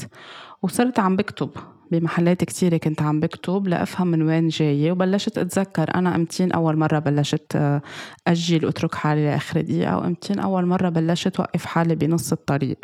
وصرت 0.61 0.99
عم 0.99 1.15
بكتب. 1.15 1.49
بمحلات 1.91 2.43
كتيرة 2.43 2.77
كنت 2.77 3.01
عم 3.01 3.19
بكتب 3.19 3.67
لأفهم 3.67 4.07
من 4.07 4.21
وين 4.21 4.47
جاية 4.47 4.91
وبلشت 4.91 5.37
أتذكر 5.37 5.95
أنا 5.95 6.15
أمتين 6.15 6.51
أول 6.51 6.77
مرة 6.77 6.99
بلشت 6.99 7.55
آه، 7.55 7.81
أجل 8.27 8.65
وأترك 8.65 8.95
حالي 8.95 9.25
لآخر 9.25 9.61
دقيقة 9.61 9.97
وأمتين 9.97 10.39
أول 10.39 10.65
مرة 10.65 10.89
بلشت 10.89 11.39
وقف 11.39 11.65
حالي 11.65 11.95
بنص 11.95 12.31
الطريق. 12.31 12.77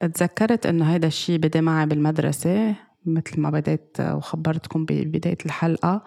تذكرت 0.00 0.66
إنه 0.66 0.92
هيدا 0.92 1.06
الشي 1.08 1.38
بدأ 1.38 1.60
معي 1.60 1.86
بالمدرسة 1.86 2.74
مثل 3.06 3.40
ما 3.40 3.50
بديت 3.50 3.96
آه، 4.00 4.16
وخبرتكم 4.16 4.84
ببداية 4.84 5.38
الحلقة. 5.46 6.02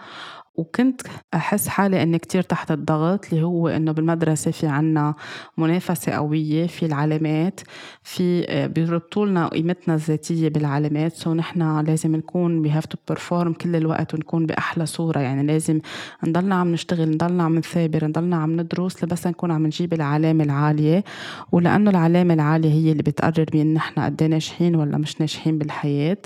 وكنت 0.57 1.01
أحس 1.33 1.67
حالي 1.67 2.03
إني 2.03 2.19
كتير 2.19 2.41
تحت 2.41 2.71
الضغط 2.71 3.25
اللي 3.33 3.43
هو 3.45 3.67
إنه 3.67 3.91
بالمدرسة 3.91 4.51
في 4.51 4.67
عنا 4.67 5.15
منافسة 5.57 6.12
قوية 6.12 6.67
في 6.67 6.85
العلامات 6.85 7.59
في 8.03 8.45
آه، 8.50 8.67
بيربطوا 8.67 9.25
لنا 9.25 9.47
قيمتنا 9.47 9.95
الذاتية 9.95 10.50
بالعلامات. 10.50 11.13
سو 11.13 11.33
نحن 11.33 11.79
لازم 11.85 12.15
نكون 12.15 12.67
we 12.67 12.71
have 12.71 12.85
to 12.85 13.13
perform 13.13 13.47
كل 13.62 13.75
الوقت 13.75 14.13
ونكون 14.13 14.45
بأحلى 14.45 14.85
صورة. 14.85 15.19
يعني 15.19 15.47
لازم 15.47 15.79
نضلنا 16.24 16.55
عم 16.55 16.71
نشتغل 16.71 17.09
نضلنا 17.09 17.43
عم 17.43 17.55
نثابر 17.57 18.05
نضلنا 18.05 18.35
عم 18.35 18.62
ندرس 18.62 19.03
لبس 19.03 19.27
نكون 19.27 19.51
عم 19.51 19.65
نجيب 19.65 19.93
العلامة 19.93 20.43
العالية. 20.43 21.03
ولأنه 21.51 21.89
العلامة 21.89 22.33
العالية 22.33 22.69
هي 22.69 22.91
اللي 22.91 23.03
بتقرر 23.03 23.45
مين 23.53 23.74
نحن 23.74 24.00
قد 24.01 24.21
إيه 24.21 24.29
ناجحين 24.29 24.75
ولا 24.75 24.97
مش 24.97 25.21
ناجحين 25.21 25.57
بالحياة. 25.57 26.17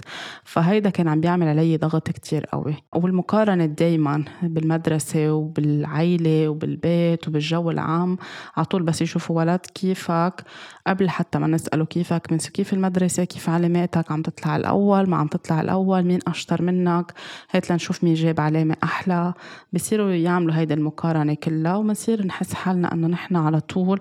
فهيدا 0.43 0.89
كان 0.89 1.07
عم 1.07 1.21
بيعمل 1.21 1.47
علي 1.47 1.77
ضغط 1.77 2.09
كتير 2.09 2.45
قوي. 2.45 2.75
والمقارنة 2.95 3.65
دايما 3.65 4.18
بالمدرسة 4.43 5.33
وبالعيلة 5.33 6.49
وبالبيت 6.49 7.27
وبالجو 7.27 7.71
العام. 7.71 8.17
على 8.57 8.65
طول 8.65 8.83
بس 8.83 9.01
يشوفوا 9.01 9.37
ولد 9.37 9.59
كيفك 9.59 10.43
قبل 10.87 11.09
حتى 11.09 11.39
ما 11.39 11.47
نسأله 11.47 11.85
كيفك 11.85 12.31
من 12.31 12.37
كيف 12.37 12.73
المدرسة؟ 12.73 13.23
كيف 13.23 13.49
علاماتك؟ 13.49 14.11
عم 14.11 14.21
تطلع 14.21 14.55
الأول؟ 14.55 15.09
ما 15.09 15.17
عم 15.17 15.27
تطلع 15.27 15.61
الأول؟ 15.61 16.03
مين 16.03 16.19
أشطر 16.27 16.61
منك؟ 16.61 17.13
هات 17.51 17.71
لنشوف 17.71 18.03
مين 18.03 18.13
جاب 18.13 18.39
علامة 18.39 18.75
أحلى. 18.83 19.33
بصيروا 19.73 20.11
يعملوا 20.11 20.55
هيدي 20.55 20.73
المقارنة 20.73 21.33
كلها 21.33 21.75
وبنصير 21.75 22.25
نحس 22.25 22.53
حالنا 22.53 22.93
إنه 22.93 23.07
نحن 23.07 23.35
على 23.35 23.59
طول 23.59 23.99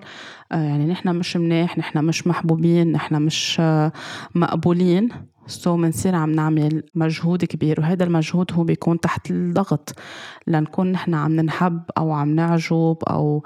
آه، 0.51 0.55
يعني 0.63 0.85
نحن 0.85 1.15
مش 1.15 1.37
منيح 1.37 1.77
نحن 1.77 2.05
مش 2.05 2.27
محبوبين 2.27 2.91
نحن 2.91 3.21
مش 3.21 3.57
آه، 3.59 3.91
مقبولين. 4.35 5.09
سو 5.49 5.77
منصير 5.77 6.15
عم 6.15 6.31
نعمل 6.31 6.83
مجهود 6.95 7.45
كبير 7.45 7.79
وهذا 7.79 8.03
المجهود 8.03 8.53
هو 8.53 8.63
بيكون 8.63 8.99
تحت 8.99 9.31
الضغط. 9.31 9.93
لنكون 10.47 10.91
نحن 10.91 11.13
عم 11.13 11.31
ننحب 11.31 11.81
أو 11.97 12.11
عم 12.11 12.35
نعجب 12.35 12.97
أو 13.09 13.43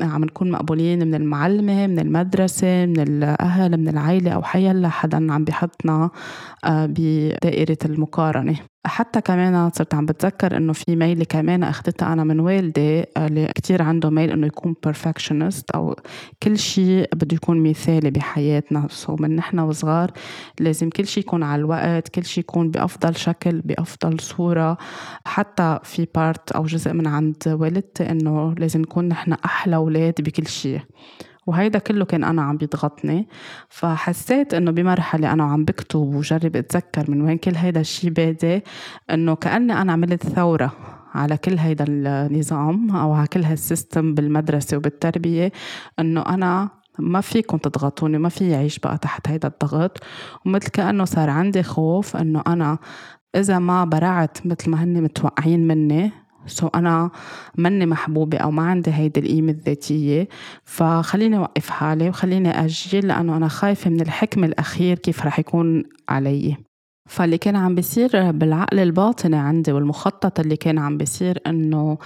عم 0.00 0.24
نكون 0.24 0.50
مقبولين 0.50 0.98
من 1.06 1.14
المعلمة 1.14 1.86
من 1.86 1.98
المدرسة 1.98 2.86
من 2.86 3.00
الأهل 3.00 3.76
من 3.76 3.88
العائلة 3.88 4.30
أو 4.30 4.42
حيلا 4.42 4.88
حدا 4.88 5.32
عم 5.32 5.44
بيحطنا 5.44 6.10
آه، 6.64 6.86
بدائرة 6.86 7.78
المقارنة. 7.84 8.73
حتى 8.86 9.20
كمان 9.20 9.70
صرت 9.70 9.94
عم 9.94 10.06
بتذكر 10.06 10.56
إنه 10.56 10.72
في 10.72 10.96
ميلة 10.96 11.24
كمان 11.24 11.62
اخذتها 11.62 12.12
أنا 12.12 12.24
من 12.24 12.40
والدي 12.40 13.04
اللي 13.16 13.46
كتير 13.54 13.82
عنده 13.82 14.10
ميل 14.10 14.30
إنه 14.30 14.46
يكون 14.46 14.74
perfectionist 14.88 15.64
أو 15.74 15.96
كل 16.42 16.58
شيء 16.58 17.08
بده 17.14 17.34
يكون 17.34 17.62
مثالي 17.70 18.10
بحياتنا 18.10 18.86
so 18.90 19.16
من 19.16 19.36
نحن 19.36 19.58
وصغار 19.58 20.10
لازم 20.60 20.90
كل 20.90 21.06
شيء 21.06 21.24
يكون 21.24 21.42
على 21.42 21.60
الوقت 21.60 22.08
كل 22.08 22.24
شيء 22.24 22.44
يكون 22.44 22.70
بأفضل 22.70 23.16
شكل 23.16 23.60
بأفضل 23.60 24.20
صورة. 24.20 24.78
حتى 25.26 25.78
في 25.82 26.06
part 26.14 26.52
أو 26.52 26.64
جزء 26.64 26.92
من 26.92 27.06
عند 27.06 27.42
والدتي 27.46 28.10
إنه 28.10 28.54
لازم 28.58 28.80
نكون 28.80 29.08
نحن 29.08 29.32
أحلى 29.32 29.76
أولاد 29.76 30.14
بكل 30.18 30.46
شيء. 30.46 30.80
وهيدا 31.46 31.78
كله 31.78 32.04
كان 32.04 32.24
أنا 32.24 32.42
عم 32.42 32.56
بيضغطني. 32.56 33.28
فحسيت 33.68 34.54
إنه 34.54 34.70
بمرحلة 34.70 35.32
أنا 35.32 35.44
عم 35.44 35.64
بكتب 35.64 35.98
وجرب 36.00 36.56
أتذكر 36.56 37.10
من 37.10 37.22
وين 37.22 37.38
كل 37.38 37.54
هيدا 37.54 37.80
الشي 37.80 38.10
بادي 38.10 38.64
إنه 39.10 39.34
كأني 39.34 39.72
أنا 39.82 39.92
عملت 39.92 40.22
ثورة 40.26 40.72
على 41.14 41.36
كل 41.36 41.58
هيدا 41.58 41.84
النظام 41.88 42.96
أو 42.96 43.12
على 43.12 43.26
كل 43.26 43.44
هال 43.44 43.61
system 43.61 44.14
بالمدرسة 44.14 44.76
وبالتربية 44.76 45.52
إنه 45.98 46.20
أنا 46.20 46.68
ما 46.98 47.20
فيكم 47.20 47.56
تضغطوني 47.56 48.18
ما 48.18 48.28
في 48.28 48.50
يعيش 48.50 48.78
بقى 48.78 48.98
تحت 48.98 49.28
هيدا 49.28 49.48
الضغط. 49.48 49.98
ومثل 50.46 50.68
كأنه 50.68 51.04
صار 51.04 51.30
عندي 51.30 51.62
خوف 51.62 52.16
إنه 52.16 52.42
أنا 52.46 52.78
إذا 53.36 53.58
ما 53.58 53.84
برعت 53.84 54.46
مثل 54.46 54.70
ما 54.70 54.84
هن 54.84 55.02
متوقعين 55.02 55.66
مني 55.66 56.12
سو 56.46 56.68
أنا 56.68 57.10
مني 57.58 57.86
محبوبة 57.86 58.38
أو 58.38 58.50
ما 58.50 58.62
عندي 58.62 58.90
هيدي 58.92 59.20
القيمة 59.20 59.52
الذاتية 59.52 60.28
فخليني 60.64 61.36
أوقف 61.36 61.70
حالي 61.70 62.08
وخليني 62.08 62.64
أجل 62.64 63.08
لأنه 63.08 63.36
أنا 63.36 63.48
خايفة 63.48 63.90
من 63.90 64.00
الحكم 64.00 64.44
الأخير 64.44 64.98
كيف 64.98 65.26
رح 65.26 65.38
يكون 65.38 65.84
علي. 66.08 66.56
فاللي 67.08 67.38
كان 67.38 67.56
عم 67.56 67.74
بيصير 67.74 68.30
بالعقل 68.30 68.78
الباطني 68.78 69.36
عندي 69.36 69.72
والمخطط 69.72 70.40
اللي 70.40 70.56
كان 70.56 70.78
عم 70.78 70.98
بيصير 70.98 71.38
إنه 71.46 71.98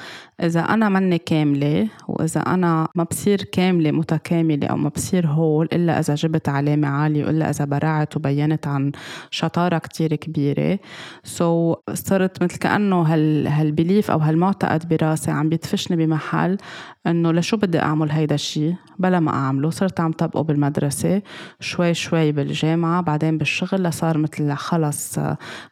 إذا 0.43 0.61
أنا 0.61 0.89
مني 0.89 1.19
كاملة 1.19 1.89
وإذا 2.09 2.41
أنا 2.41 2.89
ما 2.95 3.05
بصير 3.05 3.43
كاملة 3.43 3.91
متكاملة 3.91 4.67
أو 4.67 4.77
ما 4.77 4.89
بصير 4.89 5.27
هول 5.27 5.69
إلا 5.73 6.01
إذا 6.01 6.15
جبت 6.15 6.49
علامة 6.49 6.89
عالية 6.89 7.25
وإلا 7.25 7.51
إذا 7.51 7.65
برعت 7.65 8.17
وبينت 8.17 8.67
عن 8.67 8.93
شطارة 9.31 9.79
كتير 9.79 10.15
كبيرة. 10.15 10.79
so 11.25 11.95
صرت 11.95 12.43
مثل 12.43 12.59
كأنه 12.59 13.03
هال 13.03 13.47
هال 13.47 13.63
belief 13.63 14.11
أو 14.11 14.19
هالمعتقد 14.19 14.89
براسي 14.89 15.31
عم 15.31 15.49
بيدفشني 15.49 15.97
بمحل 15.97 16.59
إنه 17.07 17.33
لشو 17.33 17.57
بدي 17.57 17.79
أعمل 17.79 18.11
هيدا 18.11 18.35
الشيء 18.35 18.75
بلا 18.99 19.21
ما 19.21 19.31
أعمله. 19.31 19.71
صرت 19.71 20.01
عم 20.01 20.13
طبقه 20.13 20.43
بالمدرسة 20.43 21.23
شوي 21.61 21.95
شوي 21.95 22.33
بالجامعة 22.33 23.03
بعدين 23.03 23.39
بالشغل 23.39 23.83
لصار 23.83 24.19
مثل 24.19 24.53
خلص 24.55 24.88
خلص 24.89 25.19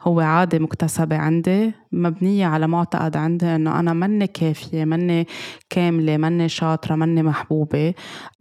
هو 0.03 0.21
عادة 0.21 0.59
مكتسبة 0.59 1.17
عندي 1.17 1.73
مبنية 1.93 2.47
على 2.47 2.67
معتقد 2.67 3.17
عندي 3.17 3.47
إنه 3.47 3.81
أنا 3.81 3.93
مني 3.93 4.27
كافية 4.27 4.85
مني 4.85 5.27
كاملة 5.71 6.17
مني 6.17 6.49
شاطرة 6.49 6.95
مني 6.95 7.23
محبوبة. 7.23 7.95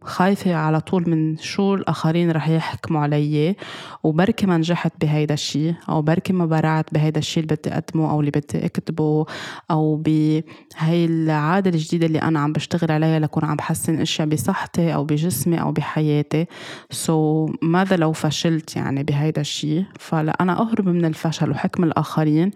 خايفة 0.06 0.54
على 0.54 0.80
طول 0.80 1.10
من 1.10 1.36
شو 1.36 1.74
الآخرين 1.74 2.30
رح 2.30 2.48
يحكموا 2.48 3.00
علي 3.00 3.56
وبركي 4.02 4.46
ما 4.46 4.56
نجحت 4.56 4.92
بهيدا 5.00 5.34
الشي 5.34 5.74
أو 5.88 6.02
بركي 6.02 6.32
ما 6.32 6.46
برعت 6.46 6.94
بهيدا 6.94 7.18
الشي 7.18 7.40
اللي 7.40 7.56
بدي 7.56 7.74
أقدمه 7.74 8.10
أو 8.10 8.20
اللي 8.20 8.30
بدي 8.30 8.66
أكتبه 8.66 9.26
أو 9.70 9.96
بهي 9.96 10.44
العادة 10.82 11.70
الجديدة 11.70 12.06
اللي 12.06 12.18
أنا 12.18 12.40
عم 12.40 12.52
بشتغل 12.52 12.92
عليها 12.92 13.18
لكون 13.18 13.44
عم 13.44 13.56
بحسن 13.56 14.00
أشياء 14.00 14.28
بصحتي 14.28 14.94
أو 14.94 15.04
بجسمي 15.04 15.60
أو 15.60 15.72
بحياتي. 15.72 16.46
so, 16.90 17.58
ماذا 17.62 17.96
لو 17.96 18.12
فشلت 18.12 18.76
يعني 18.76 19.02
بهيدا 19.02 19.40
الشي؟ 19.40 19.84
فلا 19.98 20.36
أنا 20.40 20.60
أهرب 20.60 20.88
من 20.88 21.04
الفشل 21.04 21.50
وحكم 21.50 21.84
الآخرين. 21.84 22.50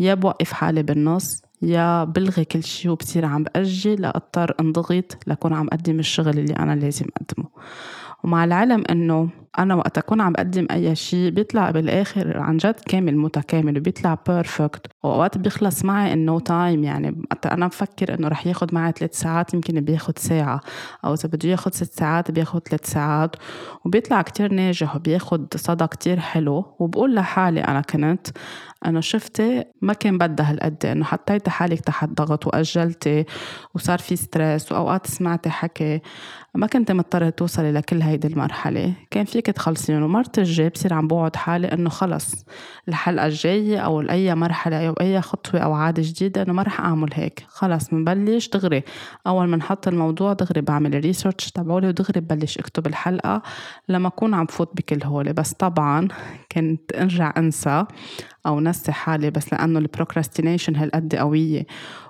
يا 0.00 0.14
بوقف 0.14 0.52
حالي 0.52 0.82
بالنص. 0.82 1.41
يا 1.62 2.04
بلغي 2.04 2.44
كل 2.44 2.64
شي 2.64 2.88
وبصير 2.88 3.24
عم 3.24 3.42
بأجل 3.42 4.02
لأضطر 4.02 4.54
انضغط 4.60 5.18
لكون 5.26 5.52
عم 5.52 5.68
قدم 5.68 5.98
الشغل 5.98 6.38
اللي 6.38 6.52
أنا 6.52 6.74
لازم 6.76 7.06
أقدمه. 7.16 7.48
ومع 8.24 8.44
العلم 8.44 8.84
إنه 8.90 9.28
أنا 9.58 9.74
وقت 9.74 9.98
أكون 9.98 10.20
عم 10.20 10.32
بقدم 10.32 10.66
أي 10.70 10.94
شيء 10.94 11.30
بيطلع 11.30 11.70
بالآخر 11.70 12.38
عن 12.38 12.56
جد 12.56 12.80
كامل 12.86 13.16
متكامل 13.16 13.78
وبيطلع 13.78 14.18
perfect 14.28 14.86
وأوقات 15.02 15.38
بيخلص 15.38 15.84
معي 15.84 16.12
إنه 16.12 16.40
time 16.40 16.84
يعني 16.84 17.22
أنا 17.46 17.66
بفكر 17.66 18.14
إنه 18.14 18.28
رح 18.28 18.46
ياخد 18.46 18.74
معي 18.74 18.92
ثلاث 18.92 19.18
ساعات 19.18 19.54
يمكن 19.54 19.80
بياخد 19.80 20.18
ساعة. 20.18 20.60
أو 21.04 21.14
إذا 21.14 21.28
بده 21.28 21.48
ياخد 21.48 21.74
ست 21.74 21.98
ساعات 21.98 22.30
بياخد 22.30 22.68
ثلاث 22.68 22.86
ساعات. 22.92 23.36
وبيطلع 23.84 24.22
كتير 24.22 24.52
ناجح 24.52 24.96
وبياخد 24.96 25.54
صدى 25.56 25.86
كتير 25.86 26.20
حلو. 26.20 26.76
وبقول 26.78 27.14
لحالي 27.14 27.60
أنا 27.60 27.80
كنت 27.80 28.26
انه 28.86 29.00
شفتي 29.00 29.64
ما 29.82 29.92
كان 29.92 30.18
بدها 30.18 30.50
هالقد 30.50 30.86
إنه 30.86 31.04
حطيتي 31.04 31.50
حالك 31.50 31.80
تحت 31.80 32.08
ضغط 32.08 32.46
وأجلتي 32.46 33.24
وصار 33.74 33.98
في 33.98 34.16
ستريس 34.16 34.72
وأوقات 34.72 35.06
سمعتي 35.06 35.50
حكي. 35.50 36.00
ما 36.54 36.66
كنت 36.66 36.92
مضطرة 36.92 37.30
توصلي 37.30 37.72
لكل 37.72 38.02
هيدي 38.02 38.28
المرحلة. 38.28 38.92
كان 39.10 39.24
فيك 39.42 39.56
تخلصين 39.56 40.02
ومرة 40.02 40.32
الجاي 40.38 40.68
بصير 40.68 40.94
عم 40.94 41.08
بوعد 41.08 41.36
حالي 41.36 41.66
انه 41.66 41.90
خلص 41.90 42.44
الحلقة 42.88 43.26
الجاية 43.26 43.78
أو 43.78 44.00
أي 44.00 44.34
مرحلة 44.34 44.88
أو 44.88 44.92
أي 44.92 45.20
خطوة 45.20 45.60
أو 45.60 45.72
عادة 45.72 46.02
جديدة 46.06 46.42
إنه 46.42 46.52
ما 46.52 46.62
رح 46.62 46.80
أعمل 46.80 47.08
هيك. 47.14 47.44
خلص 47.48 47.90
بنبلش 47.90 48.48
دغري. 48.48 48.82
أول 49.26 49.48
ما 49.48 49.56
نحط 49.56 49.88
الموضوع 49.88 50.32
دغري 50.32 50.60
بعمل 50.60 50.94
ال 50.94 51.00
research 51.00 51.50
تبعولي 51.50 51.88
ودغري 51.88 52.20
ببلش 52.20 52.58
أكتب 52.58 52.86
الحلقة 52.86 53.42
لما 53.88 54.08
أكون 54.08 54.34
عم 54.34 54.46
فوت 54.46 54.76
بكل 54.76 55.04
هول. 55.04 55.32
بس 55.32 55.52
طبعا 55.52 56.08
كنت 56.52 56.96
أرجع 56.96 57.32
أنسى 57.36 57.84
أو 58.46 58.60
نسي 58.60 58.92
حالي 58.92 59.30
بس 59.30 59.52
لأنه 59.52 59.78
ال 59.78 59.84
procrastination 59.84 60.76
هالقد 60.76 61.14
قوية. 61.14 61.66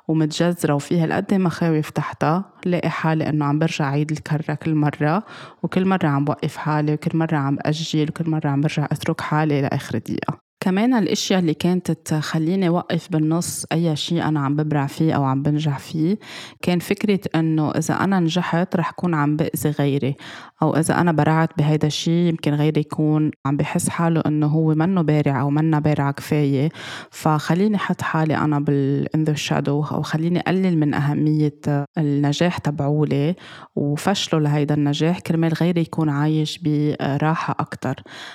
ومتجذرة 0.08 0.74
وفيها 0.74 1.04
هالقد 1.04 1.34
مخاوف 1.34 1.90
تحتها 1.90 2.44
لاقي 2.64 2.90
حالي 2.90 3.28
إنه 3.28 3.44
عم 3.44 3.58
برجع 3.58 3.86
عيد 3.86 4.10
الكرة 4.10 4.54
كل 4.54 4.74
مرة 4.74 5.22
وكل 5.62 5.84
مرة 5.88 6.06
عم 6.06 6.24
بوقف 6.24 6.56
حالي 6.56 6.94
وكل 6.94 7.18
مرة 7.18 7.36
عم 7.36 7.56
بأجل 7.56 8.08
وكل 8.08 8.30
مرة 8.30 8.48
عم 8.48 8.60
برجع 8.60 8.84
أترك 8.84 9.20
حالي 9.20 9.62
لآخر 9.62 9.98
دقيقة. 9.98 10.41
كمان 10.62 10.94
الاشياء 10.94 11.40
اللي 11.40 11.54
كانت 11.54 11.90
تخليني 11.90 12.68
وقف 12.68 13.08
بالنص 13.10 13.64
أي 13.72 13.96
شيء 13.96 14.22
أنا 14.28 14.40
عم 14.40 14.56
ببرع 14.56 14.86
فيه 14.86 15.12
أو 15.12 15.24
عم 15.24 15.42
بنجح 15.42 15.78
فيه 15.78 16.18
كان 16.62 16.78
فكرة 16.78 17.20
إنه 17.34 17.70
إذا 17.70 17.94
أنا 17.94 18.20
نجحت 18.20 18.76
رح 18.76 18.90
كون 18.90 19.14
عم 19.14 19.36
بأذي 19.36 19.70
غيري 19.70 20.16
أو 20.62 20.76
إذا 20.76 21.00
أنا 21.00 21.12
برعت 21.12 21.58
بهيدا 21.58 21.86
الشيء 21.86 22.28
يمكن 22.28 22.54
غيري 22.54 22.80
يكون 22.80 23.30
عم 23.46 23.56
بحس 23.56 23.88
حاله 23.88 24.22
إنه 24.26 24.46
هو 24.46 24.74
منه 24.74 25.02
بارع 25.02 25.40
أو 25.40 25.50
منا 25.50 25.78
بارعه 25.78 26.12
كفاية. 26.12 26.68
فخليني 27.10 27.76
أحط 27.76 28.02
حالي 28.02 28.36
أنا 28.36 28.60
بال 28.60 29.06
in 29.16 29.20
the 29.20 29.36
shadow 29.48 29.92
أو 29.92 30.02
خليني 30.02 30.40
أقلل 30.40 30.78
من 30.78 30.94
أهمية 30.94 31.60
النجاح 31.98 32.58
تبعولي 32.58 33.34
وفشله 33.76 34.40
لهيدا 34.40 34.74
النجاح 34.74 35.18
كرمال 35.18 35.52
غيري 35.52 35.80
يكون 35.80 36.08
عايش 36.08 36.58
براحة 36.58 37.56
أكثر 37.60 37.94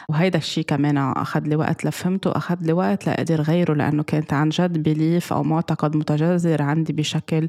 وهيدا 0.09 0.37
الشيء 0.37 0.63
كمان 0.63 0.97
أخذ 0.97 1.41
لي 1.41 1.55
وقت 1.55 1.85
لفهم 1.85 2.16
فهمته 2.17 2.37
أخذ 2.37 2.57
لي 2.61 2.73
وقت 2.73 3.07
لأقدر 3.07 3.41
غيره 3.41 3.73
لأنه 3.73 4.03
كانت 4.03 4.33
عن 4.33 4.49
جد 4.49 4.83
بليف 4.83 5.33
أو 5.33 5.43
معتقد 5.43 5.95
متجذر 5.95 6.61
عندي 6.61 6.93
بشكل 6.93 7.47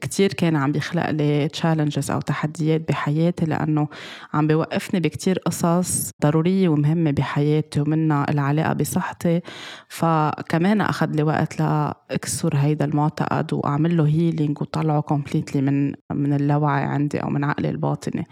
كتير 0.00 0.32
كان 0.32 0.56
عم 0.56 0.72
بيخلق 0.72 1.10
لي 1.10 1.48
challenges 1.48 2.10
أو 2.10 2.20
تحديات 2.20 2.88
بحياتي 2.88 3.44
لأنه 3.46 3.88
عم 4.34 4.46
بيوقفني 4.46 5.00
بكتير 5.00 5.38
قصص 5.38 6.10
ضرورية 6.22 6.68
ومهمة 6.68 7.10
بحياتي 7.10 7.80
ومنها 7.80 8.30
العلاقة 8.30 8.72
بصحتي. 8.72 9.40
فكمان 9.88 10.80
أخذ 10.80 11.06
لي 11.10 11.22
وقت 11.22 11.60
لأكسر 11.60 12.56
هيدا 12.56 12.84
المعتقد 12.84 13.52
وأعمل 13.52 13.96
له 13.96 14.06
healing 14.06 14.60
وطلعه 14.60 15.00
completely 15.00 15.60
من 15.62 15.92
من 16.12 16.32
اللاوعي 16.32 16.84
عندي 16.84 17.18
أو 17.22 17.30
من 17.30 17.44
عقلي 17.44 17.70
الباطني. 17.70 18.24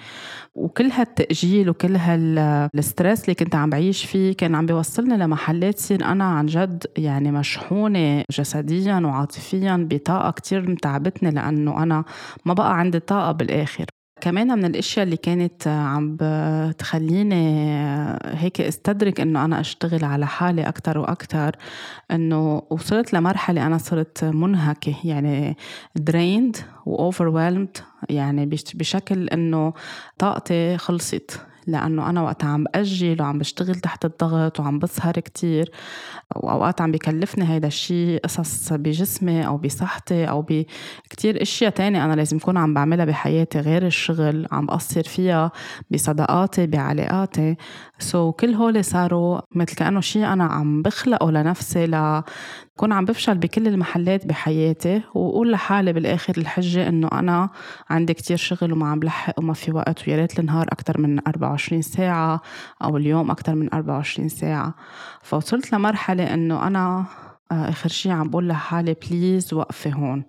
وكل 0.55 0.87
هالتأجيل 0.91 1.71
وكل 1.71 1.97
هال 1.97 2.29
stress 2.29 3.25
اللي 3.25 3.35
كنت 3.35 3.55
عم 3.55 3.71
بعيش 3.71 4.05
فيه 4.05 4.33
كان 4.37 4.55
عم 4.55 4.67
بيوصلني 4.67 5.17
لمحلات 5.17 5.72
تصير 5.73 6.05
أنا 6.05 6.25
عن 6.25 6.47
جد 6.47 6.87
يعني 6.99 7.31
مشحونة 7.33 8.25
جسديا 8.31 9.01
وعاطفيا 9.05 9.87
بطاقة 9.91 10.31
كتير 10.31 10.71
متعبتني 10.71 11.31
لأنه 11.31 11.83
أنا 11.83 12.05
ما 12.45 12.55
بقى 12.55 12.79
عندي 12.79 12.99
طاقة 13.01 13.33
بالآخر. 13.33 13.87
كمان 14.21 14.59
من 14.59 14.65
الأشياء 14.65 15.05
اللي 15.05 15.17
كانت 15.17 15.69
عم 15.69 16.17
بتخليني 16.21 17.45
هيك 18.25 18.61
استدرك 18.61 19.21
إنه 19.21 19.45
أنا 19.45 19.61
أشتغل 19.61 20.05
على 20.05 20.27
حالي 20.27 20.63
أكثر 20.69 20.99
وأكثر 20.99 21.57
إنه 22.11 22.63
وصلت 22.71 23.13
لمرحلة 23.13 23.67
أنا 23.67 23.79
صرت 23.79 24.25
منهكة 24.25 24.95
يعني 25.05 25.57
دريند 25.97 26.57
واوفرويلمد 26.87 27.77
يعني 28.11 28.47
بشكل 28.75 29.29
إنه 29.29 29.73
طاقتي 30.19 30.79
خلصت. 30.79 31.41
لأنه 31.67 32.11
أنا 32.11 32.23
وقت 32.23 32.45
عم 32.45 32.65
بأجل 32.65 33.23
وعم 33.23 33.39
بشتغل 33.39 33.75
تحت 33.75 34.05
الضغط 34.05 34.61
وعم 34.61 34.79
بسهر 34.79 35.13
كتير. 35.13 35.71
وأوقات 36.37 36.81
عم 36.81 36.93
بكلفني 36.93 37.53
هيدا 37.53 37.69
الشيء 37.69 38.21
قصص 38.25 38.73
بجسمي 38.73 39.47
أو 39.47 39.57
بصحتي 39.57 40.25
أو 40.25 40.43
بكتير 40.43 41.43
أشياء 41.43 41.71
تانية 41.71 42.05
أنا 42.05 42.15
لازم 42.15 42.37
أكون 42.37 42.57
عم 42.57 42.75
بعملها 42.75 43.05
بحياتي 43.05 43.61
غير 43.61 43.87
الشغل. 43.87 44.47
عم 44.53 44.67
بقصر 44.67 45.03
فيها 45.03 45.53
بصداقاتي 45.91 46.67
بعلاقاتي. 46.67 47.57
so, 47.99 48.35
كل 48.35 48.55
هول 48.55 48.85
صاروا 48.85 49.41
مثل 49.55 49.75
كأنه 49.75 50.01
شيء 50.01 50.25
أنا 50.33 50.45
عم 50.45 50.83
بخلقه 50.83 51.31
لنفسي 51.31 51.87
ل 51.87 52.23
كون 52.77 52.93
عم 52.93 53.05
بفشل 53.05 53.39
بكل 53.39 53.69
المحلات 53.69 54.27
بحياتي. 54.27 55.03
وأقول 55.15 55.53
لحالي 55.53 55.93
بالآخر 55.93 56.35
الحجة 56.39 56.89
إنه 56.89 57.09
أنا 57.13 57.51
عندي 57.91 58.15
كتير 58.15 58.37
شغل 58.37 58.73
وما 58.73 58.87
عم 58.91 58.99
بلحق 58.99 59.35
وما 59.39 59.53
في 59.55 59.73
وقت 59.73 60.09
ويا 60.09 60.17
ريت 60.17 60.39
النهار 60.39 60.67
أكتر 60.73 61.01
من 61.01 61.19
24 61.29 61.52
ساعة 61.57 62.41
أو 62.83 62.97
اليوم 62.97 63.31
أكتر 63.31 63.55
من 63.55 63.75
24 63.75 64.29
ساعة. 64.29 64.75
فوصلت 65.23 65.73
لمرحلة 65.73 66.35
إنه 66.35 66.67
أنا 66.67 67.05
آه، 67.53 67.69
آخر 67.69 67.89
شي 67.89 68.11
عم 68.11 68.31
بقول 68.31 68.49
لحالي 68.49 68.97
please 69.11 69.55
وقفي 69.55 69.93
هون. 69.95 70.25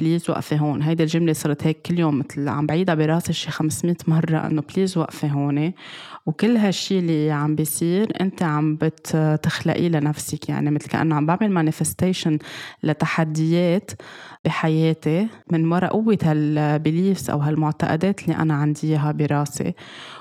please 0.00 0.30
وقفي 0.30 0.60
هون. 0.60 0.82
هيدي 0.82 1.02
الجملة 1.02 1.32
صرت 1.32 1.66
هيك 1.66 1.82
كل 1.82 1.98
يوم 1.98 2.18
مثل 2.18 2.48
عم 2.48 2.66
بعيدها 2.66 2.94
براسي 2.94 3.32
شي 3.32 3.50
500 3.50 3.96
مرة 4.08 4.46
إنه 4.46 4.62
please 4.74 4.98
وقفي 4.98 5.30
هون 5.30 5.72
وكل 6.26 6.56
هالشي 6.56 6.98
اللي 6.98 7.30
عم 7.30 7.54
بيصير 7.54 8.12
أنت 8.20 8.42
عم 8.42 8.76
بتخلقيه 8.76 9.88
لنفسك. 9.88 10.48
يعني 10.48 10.70
مثل 10.70 10.88
كأنه 10.88 11.14
عم 11.14 11.26
بعمل 11.26 11.50
manifestation 11.50 12.38
لتحديات 12.82 13.90
بحياتي 14.44 15.28
من 15.52 15.72
وراء 15.72 15.92
قوة 15.92 16.18
هال 16.22 16.46
beliefs 16.46 17.30
أو 17.30 17.38
هالمعتقدات 17.38 18.22
اللي 18.22 18.36
أنا 18.36 18.54
عندي 18.54 18.86
إياها 18.86 19.12
براسي. 19.12 19.74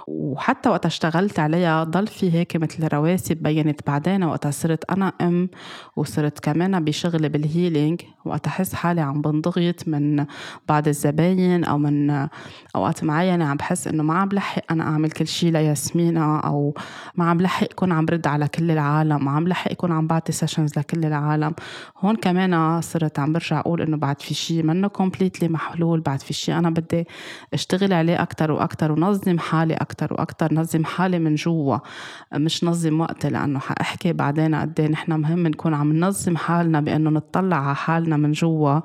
وحتى 0.07 0.69
وقت 0.69 0.85
اشتغلت 0.85 1.39
عليها 1.39 1.83
ضل 1.83 2.07
في 2.07 2.33
هيك 2.33 2.55
مثل 2.55 2.87
رواسب 2.93 3.37
بينت 3.37 3.87
بعدين 3.87 4.23
وقت 4.23 4.47
صرت 4.47 4.91
أنا 4.91 5.13
أم 5.21 5.49
وصرت 5.95 6.39
كمان 6.39 6.83
بشغلي 6.83 7.29
بال 7.29 7.45
healing 7.45 8.01
وقت 8.25 8.47
أحس 8.47 8.73
حالي 8.73 9.01
عم 9.01 9.21
بنضغط 9.21 9.87
من 9.87 10.25
بعض 10.69 10.87
الزباين 10.87 11.63
أو 11.63 11.77
من 11.77 12.27
أوقات 12.75 13.03
معينة 13.03 13.45
عم 13.45 13.57
بحس 13.57 13.87
إنه 13.87 14.03
ما 14.03 14.13
عم 14.13 14.27
بلحق 14.27 14.61
أنا 14.71 14.83
أعمل 14.83 15.11
كل 15.11 15.27
شيء 15.27 15.51
لياسمينة 15.51 16.39
أو 16.39 16.73
ما 17.15 17.25
عم 17.29 17.37
بلحق 17.37 17.67
أكون 17.71 17.91
عم 17.91 18.05
برد 18.05 18.27
على 18.27 18.47
كل 18.47 18.71
العالم 18.71 19.25
ما 19.25 19.31
عم 19.31 19.43
بلحق 19.43 19.71
أكون 19.71 19.91
عم 19.91 20.07
بعطي 20.07 20.31
sessions 20.31 20.79
لكل 20.79 21.05
العالم. 21.05 21.53
هون 21.99 22.15
كمان 22.15 22.81
صرت 22.81 23.19
عم 23.19 23.33
برجع 23.33 23.59
أقول 23.59 23.81
إنه 23.81 23.97
بعد 23.97 24.21
في 24.21 24.33
شيء 24.33 24.63
منه 24.63 24.87
completely 24.87 25.47
محلول 25.49 26.01
بعد 26.01 26.21
في 26.21 26.33
شيء 26.33 26.57
أنا 26.57 26.69
بدي 26.69 27.07
أشتغل 27.53 27.93
عليه 27.93 28.21
أكتر 28.21 28.51
وأكتر 28.51 28.91
ونظم 28.91 29.39
حالي 29.39 29.73
أكتر. 29.73 29.94
وأكتر 30.03 30.53
نظم 30.53 30.85
حالي 30.85 31.19
من 31.19 31.35
جوا 31.35 31.77
مش 32.33 32.63
نظم 32.63 33.01
وقتي 33.01 33.29
لأنه 33.29 33.59
حأحكي 33.59 34.13
بعدين 34.13 34.55
قد 34.55 34.79
إيه 34.79 34.87
نحن 34.87 35.13
مهم 35.13 35.47
نكون 35.47 35.73
عم 35.73 35.93
ننظم 35.93 36.37
حالنا 36.37 36.81
بأنه 36.81 37.09
نطلع 37.09 37.57
على 37.57 37.75
حالنا 37.75 38.17
من 38.17 38.31
جوا 38.31 38.79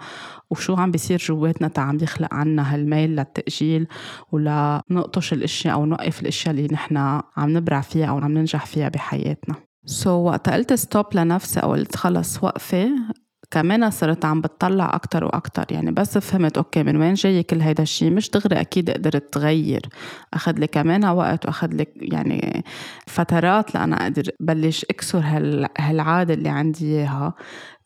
وشو 0.50 0.74
عم 0.74 0.90
بيصير 0.90 1.18
جواتنا 1.18 1.68
تا 1.68 1.80
عم 1.80 1.98
يخلق 2.02 2.34
عنا 2.34 2.74
هالميل 2.74 3.10
للتأجيل 3.16 3.86
ولا 4.32 4.82
نقطش 4.90 5.32
الأشياء 5.32 5.74
أو 5.74 5.86
نوقف 5.86 6.22
الأشياء 6.22 6.54
اللي 6.54 6.68
نحن 6.72 6.96
عم 7.36 7.56
نبرع 7.56 7.80
فيها 7.80 8.06
أو 8.06 8.18
عم 8.18 8.32
ننجح 8.38 8.66
فيها 8.66 8.88
بحياتنا. 8.88 9.54
so, 9.84 10.30
وقت 10.30 10.48
قلت 10.48 10.72
stop 10.72 11.06
لنفسي 11.14 11.60
أو 11.60 11.72
قلت 11.72 11.96
خلص 11.96 12.44
وقفه 12.44 12.90
كمان 13.50 13.90
صرت 13.90 14.24
عم 14.24 14.40
بتطلع 14.40 14.94
أكتر 14.94 15.24
وأكتر. 15.24 15.64
يعني 15.70 15.90
بس 15.90 16.18
فهمت 16.18 16.56
okay 16.56 16.82
من 16.82 16.96
وين 16.96 17.14
جاي 17.14 17.42
كل 17.42 17.60
هيدا 17.60 17.82
الشيء 17.82 18.10
مش 18.10 18.30
دغري 18.30 18.60
أكيد 18.60 18.90
قدرت 18.90 19.34
تغير. 19.34 19.82
أخذ 20.34 20.52
لي 20.52 20.66
كمان 20.66 21.04
وقت 21.04 21.46
وأخذ 21.46 21.68
لي 21.68 21.86
يعني 21.96 22.64
فترات 23.06 23.74
لأنا 23.74 24.02
أقدر 24.02 24.22
بلش 24.40 24.86
أكسر 24.90 25.20
هالعادة 25.78 26.34
اللي 26.34 26.48
عندي 26.48 26.86
إياها. 26.86 27.34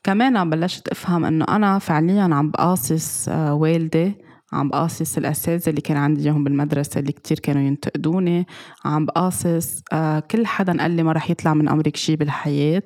كمان 0.05 0.51
بلشت 0.51 0.89
أفهم 0.89 1.25
إنه 1.25 1.45
أنا 1.49 1.79
فعليا 1.79 2.23
عم 2.23 2.51
بقاصص 2.51 3.29
آه، 3.29 3.55
والدي 3.55 4.15
عم 4.55 4.69
بقاصص 4.69 5.17
الأساتذة 5.19 5.71
اللي 5.71 5.81
كان 5.81 5.97
عندي 5.97 6.25
إياهم 6.25 6.45
بالمدرسة 6.45 7.01
اللي 7.01 7.13
كتير 7.13 7.39
كانوا 7.39 7.63
ينتقدوني. 7.63 8.47
عم 8.85 9.07
بقاصص 9.07 9.83
آه 9.93 10.21
كل 10.21 10.47
حدا 10.47 10.81
قال 10.83 10.91
لي 10.91 11.03
ما 11.03 11.13
رح 11.13 11.31
يطلع 11.31 11.55
من 11.55 11.69
أمرك 11.69 11.97
شي 11.97 12.17
بالحياة. 12.17 12.83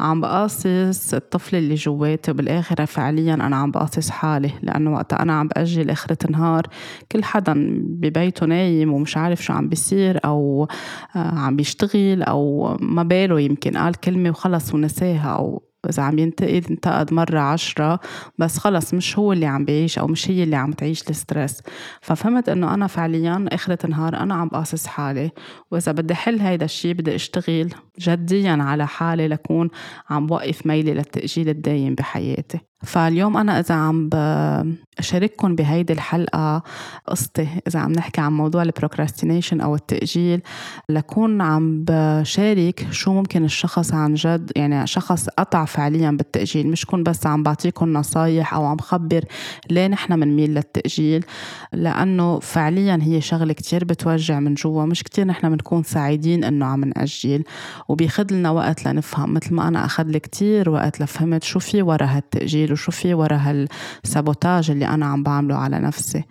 عم 0.00 0.20
بقاصص 0.20 1.14
الطفل 1.14 1.56
اللي 1.56 1.74
جواتي 1.74 2.30
وبالآخر 2.30 2.86
فعليا 2.86 3.34
أنا 3.34 3.56
عم 3.56 3.70
بقاصص 3.70 4.10
حالي 4.10 4.50
لأنه 4.62 4.92
وقت 4.92 5.12
أنا 5.12 5.32
عم 5.32 5.48
بأجل 5.48 5.90
آخرة 5.90 6.18
النهار. 6.24 6.66
كل 7.12 7.24
حدا 7.24 7.54
ببيته 7.80 8.46
نايم 8.46 8.92
ومش 8.92 9.16
عارف 9.16 9.44
شو 9.44 9.52
عم 9.52 9.68
بيصير 9.68 10.20
أو 10.24 10.68
آه 11.16 11.18
عم 11.18 11.56
بيشتغل 11.56 12.22
أو 12.22 12.76
ما 12.80 13.02
باله 13.02 13.40
يمكن 13.40 13.76
قال 13.76 13.94
كلمة 13.94 14.30
وخلص 14.30 14.74
ونساها 14.74 15.28
أو 15.28 15.62
إذا 15.88 16.02
عم 16.02 16.18
ينتقد 16.18 16.66
انتقد 16.70 17.12
مرة 17.12 17.40
عشرة 17.40 18.00
بس 18.38 18.58
خلص 18.58 18.94
مش 18.94 19.18
هو 19.18 19.32
اللي 19.32 19.46
عم 19.46 19.64
بيعيش 19.64 19.98
أو 19.98 20.06
مش 20.06 20.30
هي 20.30 20.42
اللي 20.42 20.56
عم 20.56 20.72
تعيش 20.72 21.10
الستريس. 21.10 21.62
ففهمت 22.00 22.48
إنه 22.48 22.74
أنا 22.74 22.86
فعليا 22.86 23.46
آخرة 23.52 23.78
النهار 23.84 24.16
أنا 24.16 24.34
عم 24.34 24.48
بقاصص 24.48 24.86
حالي 24.86 25.30
وإذا 25.70 25.92
بدي 25.92 26.14
حل 26.14 26.40
هيدا 26.40 26.64
الشيء 26.64 26.92
بدي 26.94 27.14
أشتغل. 27.14 27.68
جديا 28.00 28.52
على 28.60 28.86
حالي 28.86 29.28
لكون 29.28 29.68
عم 30.10 30.26
بوقف 30.26 30.66
ميلي 30.66 30.94
للتأجيل 30.94 31.48
الدايم 31.48 31.94
بحياتي. 31.94 32.58
فاليوم 32.84 33.36
أنا 33.36 33.60
إذا 33.60 33.74
عم 33.74 34.08
بشارككم 34.08 35.54
بهيدي 35.54 35.92
الحلقة 35.92 36.62
قصتي 37.06 37.48
إذا 37.68 37.78
عم 37.78 37.92
نحكي 37.92 38.20
عن 38.20 38.32
موضوع 38.32 38.62
البروكراستينيشن 38.62 39.60
أو 39.60 39.74
التأجيل 39.74 40.40
لكون 40.88 41.40
عم 41.40 41.84
بشارك 41.84 42.86
شو 42.90 43.12
ممكن 43.12 43.44
الشخص 43.44 43.94
عن 43.94 44.14
جد 44.14 44.52
يعني 44.56 44.86
شخص 44.86 45.28
قطع 45.28 45.64
فعليا 45.64 46.10
بالتأجيل. 46.10 46.68
مش 46.68 46.86
كون 46.86 47.02
بس 47.02 47.26
عم 47.26 47.42
بعطيكم 47.42 47.92
نصايح 47.92 48.54
أو 48.54 48.64
عم 48.64 48.78
خبر 48.78 49.24
ليه 49.70 49.86
نحن 49.86 50.20
بنميل 50.20 50.54
للتأجيل 50.54 51.24
لأنه 51.72 52.38
فعليا 52.38 52.98
هي 53.02 53.20
شغلة 53.20 53.52
كتير 53.52 53.84
بتوجع 53.84 54.40
من 54.40 54.54
جوا. 54.54 54.84
مش 54.84 55.02
كتير 55.02 55.24
نحن 55.24 55.50
بنكون 55.50 55.82
سعيدين 55.82 56.44
إنه 56.44 56.66
عم 56.66 56.84
نأجل. 56.84 57.44
وبيخد 57.88 58.32
لنا 58.32 58.50
وقت 58.50 58.86
لنفهم 58.86 59.34
مثل 59.34 59.54
ما 59.54 59.68
أنا 59.68 59.84
أخذ 59.84 60.04
لي 60.04 60.20
كتير 60.20 60.70
وقت 60.70 61.00
لفهمت 61.00 61.42
شو 61.44 61.58
في 61.58 61.82
ورا 61.82 62.06
هالتأجيل 62.06 62.72
وشو 62.72 62.92
في 62.92 63.14
ورا 63.14 63.36
هالسابوتاج 63.36 64.70
اللي 64.70 64.86
أنا 64.88 65.06
عم 65.06 65.22
بعمله 65.22 65.54
على 65.54 65.78
نفسي. 65.78 66.24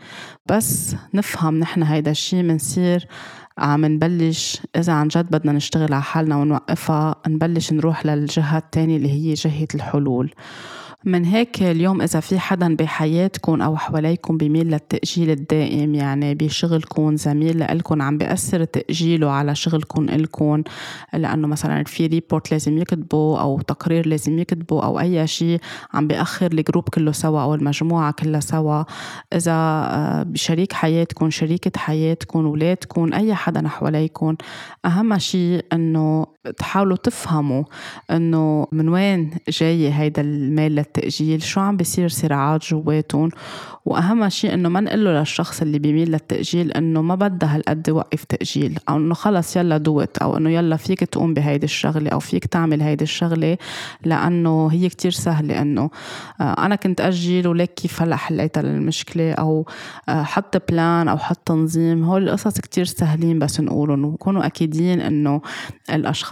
بس 0.45 0.95
نفهم 1.13 1.59
نحن 1.59 1.83
هيدا 1.83 2.11
الشي 2.11 2.43
منصير 2.43 3.07
عم 3.57 3.85
نبلش 3.85 4.61
إذا 4.75 4.93
عن 4.93 5.07
جد 5.07 5.25
بدنا 5.31 5.51
نشتغل 5.51 5.93
على 5.93 6.03
حالنا 6.03 6.35
ونوقفها 6.37 7.15
نبلش 7.27 7.73
نروح 7.73 8.05
للجهة 8.05 8.57
التانية 8.57 8.97
اللي 8.97 9.11
هي 9.11 9.33
جهة 9.33 9.67
الحلول. 9.75 10.33
من 11.05 11.25
هيك 11.25 11.63
اليوم 11.63 12.01
إذا 12.01 12.19
في 12.19 12.39
حدا 12.39 12.75
بحياتكم 12.75 13.61
أو 13.61 13.77
حواليكم 13.77 14.37
بيميل 14.37 14.67
للتأجيل 14.67 15.29
الدائم 15.29 15.95
يعني 15.95 16.35
بشغلكم 16.35 17.15
زميل 17.15 17.59
لإلكم 17.59 18.01
عم 18.01 18.17
بيأثر 18.17 18.63
تأجيله 18.63 19.29
على 19.29 19.55
شغلكم 19.55 20.09
إلكم 20.09 20.63
لأنه 21.13 21.47
مثلا 21.47 21.83
في 21.83 22.07
report 22.07 22.51
لازم 22.51 22.77
يكتبه 22.77 23.41
أو 23.41 23.61
تقرير 23.61 24.07
لازم 24.07 24.39
يكتبه 24.39 24.83
أو 24.83 24.99
أي 24.99 25.27
شيء 25.27 25.59
عم 25.93 26.07
بيأخر 26.07 26.51
ال 26.51 26.58
group 26.58 26.89
كله 26.89 27.11
سوا 27.11 27.41
أو 27.41 27.55
المجموعة 27.55 28.11
كلها 28.11 28.39
سوا. 28.39 28.83
إذا 29.33 29.53
آه، 29.53 30.23
بشريك 30.23 30.73
حياتكم 30.73 31.29
شريكة 31.29 31.79
حياتكم 31.79 32.45
ولادكم 32.45 33.13
أي 33.13 33.35
حدا 33.35 33.67
حواليكم 33.67 34.35
أهم 34.85 35.17
شيء 35.17 35.65
إنه 35.73 36.32
تحاولوا 36.51 36.97
تفهموا 36.97 37.63
إنه 38.11 38.67
من 38.71 38.89
وين 38.89 39.31
جاي 39.49 39.93
هيدا 39.93 40.21
الميل 40.21 40.79
التأجيل 40.79 41.43
شو 41.43 41.59
عم 41.59 41.77
بيصير 41.77 42.07
صراعات 42.07 42.65
جواتهم؟ 42.65 43.29
وأهم 43.85 44.29
شيء 44.29 44.53
إنه 44.53 44.69
ما 44.69 44.79
نقول 44.79 45.05
له 45.05 45.19
للشخص 45.19 45.61
اللي 45.61 45.79
بيميل 45.79 46.11
للتأجيل 46.11 46.71
إنه 46.71 47.01
ما 47.01 47.15
بدها 47.15 47.55
هالقد 47.55 47.89
وقف 47.89 48.23
تأجيل 48.23 48.79
أو 48.89 48.97
إنه 48.97 49.13
خلص 49.13 49.55
يلا 49.55 49.77
do 49.77 49.97
it 49.97 50.17
أو 50.17 50.37
إنه 50.37 50.49
يلا 50.49 50.75
فيك 50.75 50.99
تقوم 50.99 51.33
بهيدي 51.33 51.65
الشغلة 51.65 52.09
أو 52.09 52.19
فيك 52.19 52.45
تعمل 52.45 52.81
هيدي 52.81 53.03
الشغلة 53.03 53.57
لأنه 54.05 54.67
هي 54.71 54.89
كتير 54.89 55.11
سهلة 55.11 55.61
إنه 55.61 55.89
آه، 56.41 56.65
أنا 56.65 56.75
كنت 56.75 57.01
أجل 57.01 57.47
ولك 57.47 57.73
كيف 57.73 58.01
هلأ 58.01 58.15
حليتها 58.15 58.63
للمشكلة؟ 58.63 59.33
أو 59.33 59.65
آه، 60.09 60.23
حط 60.23 60.71
plan 60.71 61.07
أو 61.07 61.17
حط 61.17 61.37
تنظيم 61.45 62.03
هول 62.03 62.29
القصص 62.29 62.59
كتير 62.61 62.85
سهلين 62.85 63.39
بس 63.39 63.59
نقولهم 63.59 64.05
وكونوا 64.05 64.45
أكيدين 64.45 65.01
إنه 65.01 65.41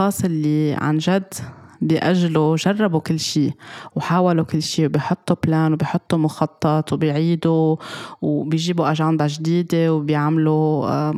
الأشخاص 0.01 0.25
اللي 0.25 0.73
عن 0.73 0.97
جد 0.97 1.33
بيأجلوا 1.81 2.55
جربوا 2.55 2.99
كل 2.99 3.19
شيء 3.19 3.51
وحاولوا 3.95 4.45
كل 4.45 4.61
شيء 4.61 4.85
وبيحطوا 4.85 5.35
plan 5.45 5.73
وبيحطوا 5.73 6.17
مخطط 6.17 6.93
وبيعيدوا 6.93 7.75
وبيجيبوا 8.21 8.91
أجندة 8.91 9.27
جديدة 9.29 9.93
وبيعملوا 9.93 11.11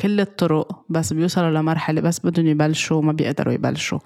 كل 0.00 0.20
الطرق 0.20 0.84
بس 0.88 1.12
بيوصلوا 1.12 1.50
لمرحلة 1.50 2.00
بس 2.00 2.20
بدهم 2.26 2.46
يبلشوا 2.46 3.02
ما 3.02 3.12
بيقدروا 3.12 3.52
يبلشوا. 3.52 3.98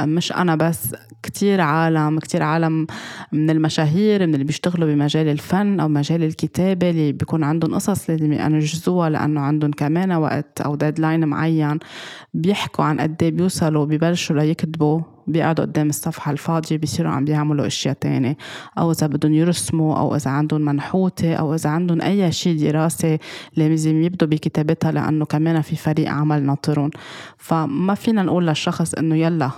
مش 0.00 0.32
أنا 0.32 0.56
بس 0.56 0.94
كتير 1.22 1.60
عالم 1.60 2.18
كتير 2.18 2.42
عالم 2.42 2.86
من 3.32 3.50
المشاهير 3.50 4.26
من 4.26 4.34
اللي 4.34 4.44
بيشتغلوا 4.44 4.88
بمجال 4.88 5.28
الفن 5.28 5.80
أو 5.80 5.88
مجال 5.88 6.22
الكتابة 6.22 6.90
اللي 6.90 7.12
بيكون 7.12 7.44
عندهم 7.44 7.74
قصص 7.74 8.10
لازم 8.10 8.32
ينجزوها 8.32 9.10
لأنه 9.10 9.40
عندهم 9.40 9.70
كمان 9.70 10.12
وقت 10.12 10.60
أو 10.60 10.74
ديدلاين 10.74 11.28
معين 11.28 11.78
بيحكوا 12.34 12.84
عن 12.84 13.00
قد 13.00 13.22
إيه 13.22 13.30
بيوصلوا 13.30 13.84
ببلشوا 13.84 14.36
ليكتبوا 14.36 14.95
بيقعدوا 15.26 15.64
قدام 15.64 15.88
الصفحة 15.88 16.32
الفاضية 16.32 16.76
بيصيروا 16.76 17.12
عم 17.12 17.24
بيعملوا 17.24 17.66
أشياء 17.66 17.94
تانية. 17.94 18.36
أو 18.78 18.90
إذا 18.92 19.06
بدهم 19.06 19.34
يرسموا 19.34 19.98
أو 19.98 20.16
إذا 20.16 20.30
عندهم 20.30 20.60
منحوتة 20.60 21.34
أو 21.34 21.54
إذا 21.54 21.70
عندهم 21.70 22.02
أي 22.02 22.32
شيء 22.32 22.60
دراسة 22.60 23.18
لازم 23.56 24.02
يبدوا 24.02 24.28
بكتابتها 24.28 24.92
لأنه 24.92 25.24
كمان 25.24 25.62
في 25.62 25.76
فريق 25.76 26.10
عمل 26.10 26.42
ناطرهم 26.42 26.90
فما 27.38 27.94
فينا 27.94 28.22
نقول 28.22 28.46
للشخص 28.46 28.94
إنه 28.94 29.16
يلا 29.16 29.50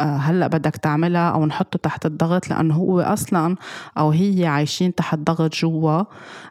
آه، 0.00 0.16
هلأ 0.16 0.46
بدك 0.46 0.76
تعملها 0.76 1.30
أو 1.30 1.46
نحطه 1.46 1.78
تحت 1.78 2.06
الضغط 2.06 2.50
لأنه 2.50 2.74
هو 2.74 3.00
أصلا 3.00 3.56
أو 3.98 4.10
هي 4.10 4.46
عايشين 4.46 4.94
تحت 4.94 5.18
ضغط 5.18 5.54
جوا 5.54 6.02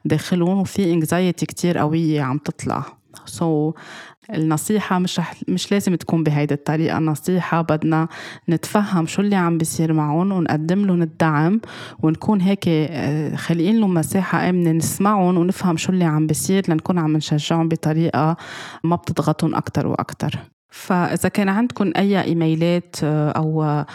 داخلهم 0.06 0.60
وفي 0.60 0.94
انكزايتي 0.94 1.46
كتير 1.46 1.78
قوية 1.78 2.22
عم 2.22 2.38
تطلع. 2.38 2.84
سو 3.26 3.72
so, 3.72 3.76
النصيحة 4.36 5.00
مش 5.00 5.20
رح 5.20 5.36
مش 5.48 5.72
لازم 5.72 5.96
تكون 5.96 6.24
بهيدي 6.24 6.54
الطريقة. 6.54 6.98
النصيحة 6.98 7.62
بدنا 7.62 8.08
نتفهم 8.50 9.06
شو 9.06 9.22
اللي 9.22 9.36
عم 9.36 9.58
بيصير 9.58 9.94
معهم 9.94 10.32
ونقدم 10.32 10.86
لهم 10.86 11.02
الدعم 11.02 11.62
ونكون 12.04 12.42
هيك 12.42 12.64
آه، 12.68 13.36
خالقين 13.36 13.80
لهم 13.80 13.94
مساحة 13.94 14.50
آمنة 14.50 14.72
نسمعهم 14.72 15.38
ونفهم 15.38 15.78
شو 15.78 15.92
اللي 15.92 16.06
عم 16.06 16.28
بيصير 16.28 16.64
لنكون 16.68 17.00
عم 17.00 17.18
نشجعهم 17.18 17.68
بطريقة 17.68 18.38
ما 18.84 18.96
بتضغطهم 18.96 19.56
أكتر 19.56 19.88
وأكتر. 19.88 20.40
فإذا 20.72 21.30
كان 21.30 21.50
عندكم 21.50 21.92
أي 21.98 22.24
إيميلات 22.24 22.96
آه، 23.04 23.32
أو 23.32 23.64
آه، 23.64 23.86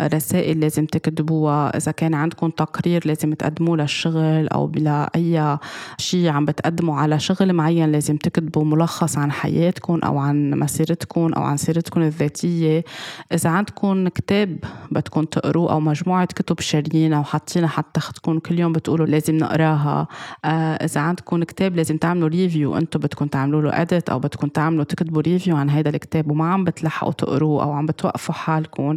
رسائل 0.00 0.60
لازم 0.60 0.86
تكتبوها. 0.86 1.76
إذا 1.76 1.92
كان 1.92 2.14
عندكم 2.14 2.50
تقرير 2.50 3.02
لازم 3.06 3.34
تقدموه 3.34 3.76
للشغل 3.76 4.48
أو 4.48 4.66
بلا 4.66 5.10
أي 5.14 5.58
شيء 5.98 6.28
عم 6.28 6.44
بتقدموا 6.44 6.96
على 6.96 7.18
شغل 7.18 7.52
معين 7.52 7.92
لازم 7.92 8.16
تكتبوا 8.16 8.64
ملخص 8.64 9.18
عن 9.18 9.32
حياتكم 9.32 10.00
أو 10.04 10.18
عن 10.18 10.50
مسيرتكم 10.50 11.32
أو 11.32 11.42
عن 11.42 11.56
سيرتكم 11.56 12.02
الذاتية. 12.02 12.84
إذا 13.32 13.50
عندكم 13.50 14.08
كتاب 14.08 14.58
بدكم 14.90 15.24
تقروه 15.24 15.72
أو 15.72 15.80
مجموعة 15.80 16.26
كتب 16.26 16.60
شاريينها 16.60 17.18
وحاطينها 17.18 17.68
حتى 17.68 18.00
تختكم 18.00 18.38
كل 18.38 18.58
يوم 18.58 18.72
بتقولوا 18.72 19.06
لازم 19.06 19.36
نقراها. 19.36 20.08
آه، 20.44 20.48
إذا 20.84 21.00
عندكم 21.00 21.44
كتاب 21.44 21.76
لازم 21.76 21.96
تعملوا 21.96 22.28
review 22.28 22.76
أنتم 22.76 23.00
بدكم 23.00 23.26
تعملوا 23.26 23.62
له 23.62 23.82
edit 23.82 24.08
أو 24.08 24.18
بدكم 24.18 24.48
تعملوا 24.48 24.84
تكتبوا 24.84 25.22
review 25.22 25.56
عن 25.56 25.70
هذا 25.70 25.88
الكتاب 25.88 26.25
الكتاب 26.26 26.30
وما 26.30 26.52
عم 26.52 26.64
بتلحقوا 26.64 27.12
تقروه 27.12 27.62
أو 27.62 27.72
عم 27.72 27.86
بتوقفوا 27.86 28.34
حالكم. 28.34 28.96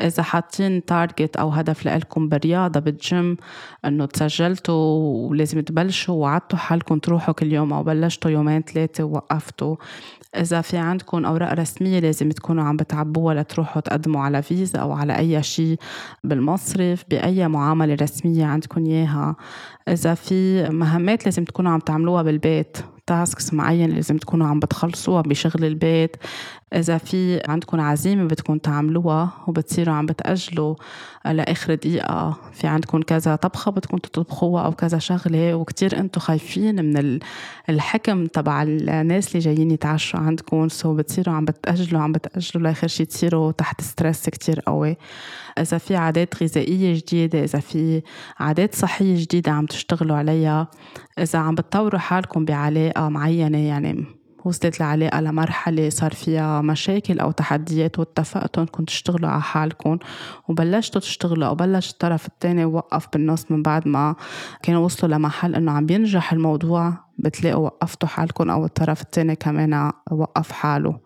إذا 0.00 0.22
حاطين 0.22 0.84
target 0.84 1.36
أو 1.36 1.48
هدف 1.50 1.86
لإلكم 1.86 2.28
بالرياضة 2.28 2.80
بالجيم 2.80 3.36
إنه 3.84 4.06
تسجلتوا 4.06 5.28
ولازم 5.30 5.60
تبلشوا 5.60 6.14
وعدتوا 6.14 6.58
حالكم 6.58 6.98
تروحوا 6.98 7.34
كل 7.34 7.52
يوم 7.52 7.72
أو 7.72 7.82
بلشتوا 7.82 8.30
يومين 8.30 8.62
ثلاثة 8.62 9.04
ووقفتوا. 9.04 9.76
إذا 10.34 10.60
في 10.60 10.76
عندكم 10.76 11.24
أوراق 11.24 11.52
رسمية 11.52 12.00
لازم 12.00 12.30
تكونوا 12.30 12.64
عم 12.64 12.76
بتعبوها 12.76 13.34
لتروحوا 13.34 13.82
تقدموا 13.82 14.20
على 14.20 14.42
فيزا 14.42 14.78
أو 14.78 14.92
على 14.92 15.18
أي 15.18 15.42
شيء 15.42 15.78
بالمصرف 16.24 17.04
بأي 17.10 17.48
معاملة 17.48 17.94
رسمية 17.94 18.44
عندكم 18.44 18.86
إياها. 18.86 19.36
إذا 19.88 20.14
في 20.14 20.68
مهمات 20.68 21.24
لازم 21.24 21.44
تكونوا 21.44 21.72
عم 21.72 21.78
تعملوها 21.78 22.22
بالبيت. 22.22 22.78
tasks 23.06 23.54
معين 23.54 23.90
لازم 23.90 24.16
تكونوا 24.16 24.46
عم 24.46 24.60
بتخلصوها 24.60 25.22
بشغل 25.22 25.64
البيت. 25.64 26.16
إذا 26.74 26.98
في 26.98 27.40
عندكم 27.48 27.80
عزيمة 27.80 28.24
بدكم 28.24 28.58
تعملوها 28.58 29.30
وبتصيروا 29.46 29.94
عم 29.94 30.06
بتأجلوا 30.06 30.74
لآخر 31.24 31.74
دقيقة 31.74 32.36
في 32.52 32.66
عندكم 32.66 33.02
كذا 33.02 33.36
طبخة 33.36 33.70
بدكم 33.70 33.96
تطبخوها 33.96 34.64
أو 34.64 34.72
كذا 34.72 34.98
شغلة 34.98 35.54
وكتير 35.54 35.98
أنتم 35.98 36.20
خايفين 36.20 36.84
من 36.84 37.18
الحكم 37.68 38.26
تبع 38.26 38.62
الناس 38.62 39.28
اللي 39.28 39.38
جايين 39.38 39.70
يتعشوا 39.70 40.20
عندكم. 40.20 40.68
so 40.68 40.94
بتصيروا 40.94 41.34
عم 41.34 41.44
بتأجلوا 41.44 42.00
عم 42.00 42.12
بتأجلوا 42.12 42.64
لآخر 42.64 42.88
شي 42.88 43.04
تصيروا 43.04 43.52
تحت 43.52 43.80
stress 43.80 44.28
كتير 44.28 44.60
قوي. 44.60 44.96
إذا 45.58 45.78
في 45.78 45.96
عادات 45.96 46.42
غذائية 46.42 46.94
جديدة 46.94 47.44
إذا 47.44 47.60
في 47.60 48.02
عادات 48.38 48.74
صحية 48.74 49.22
جديدة 49.22 49.52
عم 49.52 49.66
تشتغلوا 49.66 50.16
عليها 50.16 50.68
إذا 51.18 51.38
عم 51.38 51.54
بتطوروا 51.54 52.00
حالكم 52.00 52.44
بعلاقة 52.44 53.08
معينة 53.08 53.58
يعني 53.58 54.23
وصلت 54.44 54.80
العلاقة 54.80 55.20
لمرحلة 55.20 55.90
صار 55.90 56.12
فيها 56.12 56.60
مشاكل 56.60 57.20
أو 57.20 57.30
تحديات 57.30 57.98
واتفقتوا 57.98 58.62
إنكم 58.62 58.84
تشتغلوا 58.84 59.30
على 59.30 59.42
حالكم 59.42 59.98
وبلشتوا 60.48 61.00
تشتغلوا 61.00 61.48
أو 61.48 61.54
بلش 61.54 61.90
الطرف 61.90 62.26
الثاني 62.26 62.64
وقف 62.64 63.08
بالنص 63.12 63.50
من 63.50 63.62
بعد 63.62 63.88
ما 63.88 64.16
كانوا 64.62 64.84
وصلوا 64.84 65.14
لمحل 65.14 65.54
إنه 65.54 65.72
عم 65.72 65.86
بينجح 65.86 66.32
الموضوع 66.32 66.92
بتلاقوا 67.18 67.64
وقفتوا 67.64 68.08
حالكم 68.08 68.50
أو 68.50 68.64
الطرف 68.64 69.02
الثاني 69.02 69.36
كمان 69.36 69.92
وقف 70.10 70.52
حاله. 70.52 71.00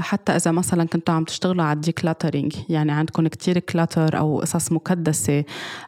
حتى 0.00 0.32
إذا 0.36 0.50
مثلا 0.50 0.84
كنتوا 0.84 1.14
عم 1.14 1.24
تشتغلوا 1.24 1.64
على 1.64 1.76
ال 1.76 1.82
decluttering 1.82 2.56
يعني 2.68 2.92
عندكم 2.92 3.28
كتير 3.28 3.58
clutter 3.58 4.18
أو 4.18 4.40
قصص 4.40 4.72
مكدسة 4.72 5.44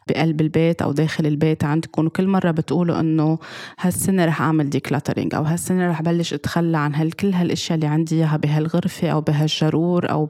بقلب 0.07 0.41
البيت 0.41 0.81
أو 0.81 0.91
داخل 0.91 1.25
البيت 1.25 1.63
عندكم 1.63 2.05
وكل 2.05 2.27
مرة 2.27 2.51
بتقولوا 2.51 2.99
إنه 2.99 3.39
هالسنة 3.79 4.25
رح 4.25 4.41
أعمل 4.41 4.69
decluttering 4.69 5.35
أو 5.35 5.43
هالسنة 5.43 5.89
رح 5.89 6.01
بلش 6.01 6.33
أتخلى 6.33 6.77
عن 6.77 6.95
هال 6.95 7.11
كل 7.11 7.33
هالأشياء 7.33 7.75
اللي 7.75 7.87
عندي 7.87 8.15
إياها 8.15 8.37
بهالغرفة 8.37 9.09
أو 9.09 9.21
بهالجرور 9.21 10.09
أو 10.11 10.29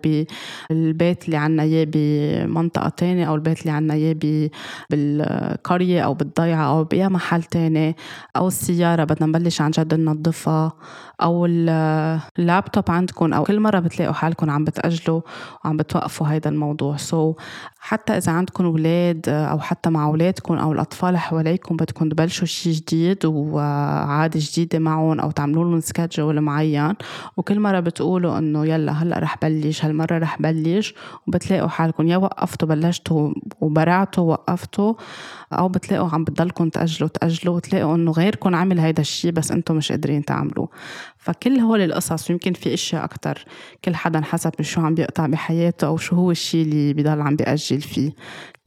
بالبيت 0.69 1.25
اللي 1.25 1.37
عنا 1.37 1.63
إياه 1.63 1.87
بمنطقة 1.93 2.89
تانية 2.89 3.25
أو 3.27 3.35
البيت 3.35 3.61
اللي 3.61 3.71
عنا 3.71 3.93
إياه 3.93 4.49
بالقرية 4.89 6.01
أو 6.01 6.13
بالضيعة 6.13 6.69
أو 6.69 6.83
بأي 6.83 7.09
محل 7.09 7.43
تاني 7.43 7.95
أو 8.35 8.47
السيارة 8.47 9.03
بدنا 9.03 9.27
نبلش 9.27 9.61
عن 9.61 9.71
جد 9.71 9.93
ننظفها. 9.93 10.73
أو 11.21 11.45
اللابتوب 11.45 12.91
عندكم 12.91 13.33
أو 13.33 13.43
كل 13.43 13.59
مرة 13.59 13.79
بتلاقوا 13.79 14.13
حالكم 14.13 14.49
عم 14.49 14.63
بتأجلوا 14.63 15.21
وعم 15.65 15.77
بتوقفوا 15.77 16.27
هيدا 16.27 16.49
الموضوع. 16.49 16.97
so, 16.97 17.35
حتى 17.81 18.17
إذا 18.17 18.31
عندكم 18.31 18.65
أولاد 18.65 19.29
أو 19.29 19.59
حتى 19.59 19.89
مع 19.89 20.05
أولادكم 20.05 20.53
أو 20.53 20.71
الأطفال 20.71 21.17
حواليكم 21.17 21.75
بدكم 21.75 22.09
تبلشوا 22.09 22.47
شي 22.47 22.71
جديد 22.71 23.25
وعادة 23.25 24.39
جديدة 24.43 24.79
معهم 24.79 25.19
أو 25.19 25.31
تعملوا 25.31 25.63
لهم 25.63 25.79
schedule 25.79 26.41
معين. 26.41 26.93
وكل 27.37 27.59
مرة 27.59 27.79
بتقولوا 27.79 28.37
إنه 28.37 28.65
يلا 28.65 28.91
هلأ 28.91 29.19
رح 29.19 29.37
بلش 29.41 29.85
هالمرة 29.85 30.17
رح 30.17 30.41
بلش 30.41 30.93
وبتلاقوا 31.27 31.67
حالكم 31.67 32.07
يا 32.07 32.17
وقفتوا 32.17 32.67
بلشتوا 32.67 33.33
وبرعتوا 33.61 34.23
وقفتوا 34.31 34.93
أو 35.53 35.69
بتلاقوا 35.69 36.09
عم 36.09 36.23
بتضلكم 36.23 36.69
تأجلوا 36.69 37.09
تأجلوا 37.09 37.55
وتلاقوا 37.55 37.95
إنه 37.95 38.11
غيركم 38.11 38.55
عمل 38.55 38.79
هيدا 38.79 39.01
الشي 39.01 39.31
بس 39.31 39.51
أنتم 39.51 39.75
مش 39.75 39.91
قادرين 39.91 40.25
تعملوه. 40.25 40.69
فكل 41.19 41.59
هول 41.59 41.81
القصص 41.81 42.29
ويمكن 42.29 42.53
في 42.53 42.73
اشياء 42.73 43.03
أكثر 43.03 43.45
كل 43.85 43.95
حدا 43.95 44.21
حسب 44.21 44.61
شو 44.61 44.81
عم 44.81 44.95
بيقطع 44.95 45.25
بحياته 45.25 45.87
أو 45.87 45.97
شو 45.97 46.15
هو 46.15 46.31
الشيء 46.31 46.61
اللي 46.61 46.93
بضل 46.93 47.21
عم 47.21 47.35
بيأجل 47.35 47.81
فيه. 47.81 48.11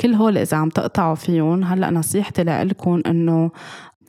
كل 0.00 0.14
هول 0.14 0.38
إذا 0.38 0.56
عم 0.56 0.68
تقطعوا 0.68 1.14
فيهم 1.14 1.64
هلأ 1.64 1.90
نصيحتي 1.90 2.42
لكم 2.42 3.02
إنه 3.06 3.50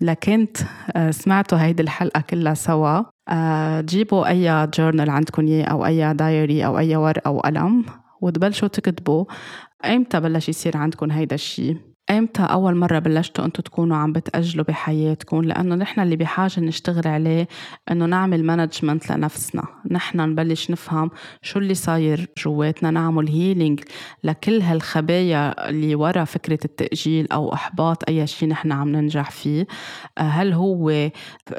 لكنت 0.01 0.58
آه، 0.95 1.12
سمعتوا 1.12 1.58
هيدي 1.58 1.84
الحلقة 1.84 2.21
كلها 2.21 2.53
سوا 2.53 3.01
آه، 3.29 3.82
جيبوا 3.82 4.27
أي 4.27 4.67
جورنال 4.67 5.10
عندكم 5.10 5.47
إياه 5.47 5.65
أو 5.65 5.86
أي 5.86 6.13
دايري 6.13 6.65
أو 6.65 6.77
أي 6.77 6.95
ورقة 6.95 7.32
وقلم 7.32 7.86
وتبلشوا 8.21 8.67
تكتبوا. 8.67 9.25
أيمتى 9.86 10.19
بلش 10.19 10.49
يصير 10.49 10.77
عندكم 10.77 11.12
هيدا 11.12 11.36
الشيء 11.36 11.92
ايمتى 12.10 12.42
أول 12.44 12.76
مرة 12.76 13.00
بلشتوا 13.00 13.46
أنتم 13.46 13.63
تكونوا 13.63 13.98
عم 13.98 14.13
بتأجلوا 14.13 14.66
بحياتكم؟ 14.66 15.42
لأنه 15.42 15.76
نحن 15.76 16.00
اللي 16.00 16.16
بحاجة 16.16 16.60
نشتغل 16.60 17.08
عليه 17.08 17.48
إنه 17.92 18.06
نعمل 18.06 18.46
management 18.45 19.12
لنفسنا. 19.12 19.63
نحن 19.92 20.22
نبلش 20.22 20.72
نفهم 20.72 21.10
شو 21.42 21.60
اللي 21.60 21.74
صاير 21.74 22.28
جواتنا 22.38 22.92
نعمل 22.92 23.28
healing 23.28 23.80
لكل 24.24 24.62
هالخبايا 24.62 25.70
اللي 25.70 25.96
ورا 25.96 26.24
فكرة 26.24 26.60
التأجيل 26.66 27.28
أو 27.32 27.54
إحباط 27.54 28.10
أي 28.10 28.28
شيء 28.28 28.50
نحن 28.50 28.72
عم 28.72 28.89
ننجح 28.89 29.32
فيه. 29.32 29.68
هل 30.20 30.54
هو 30.54 31.10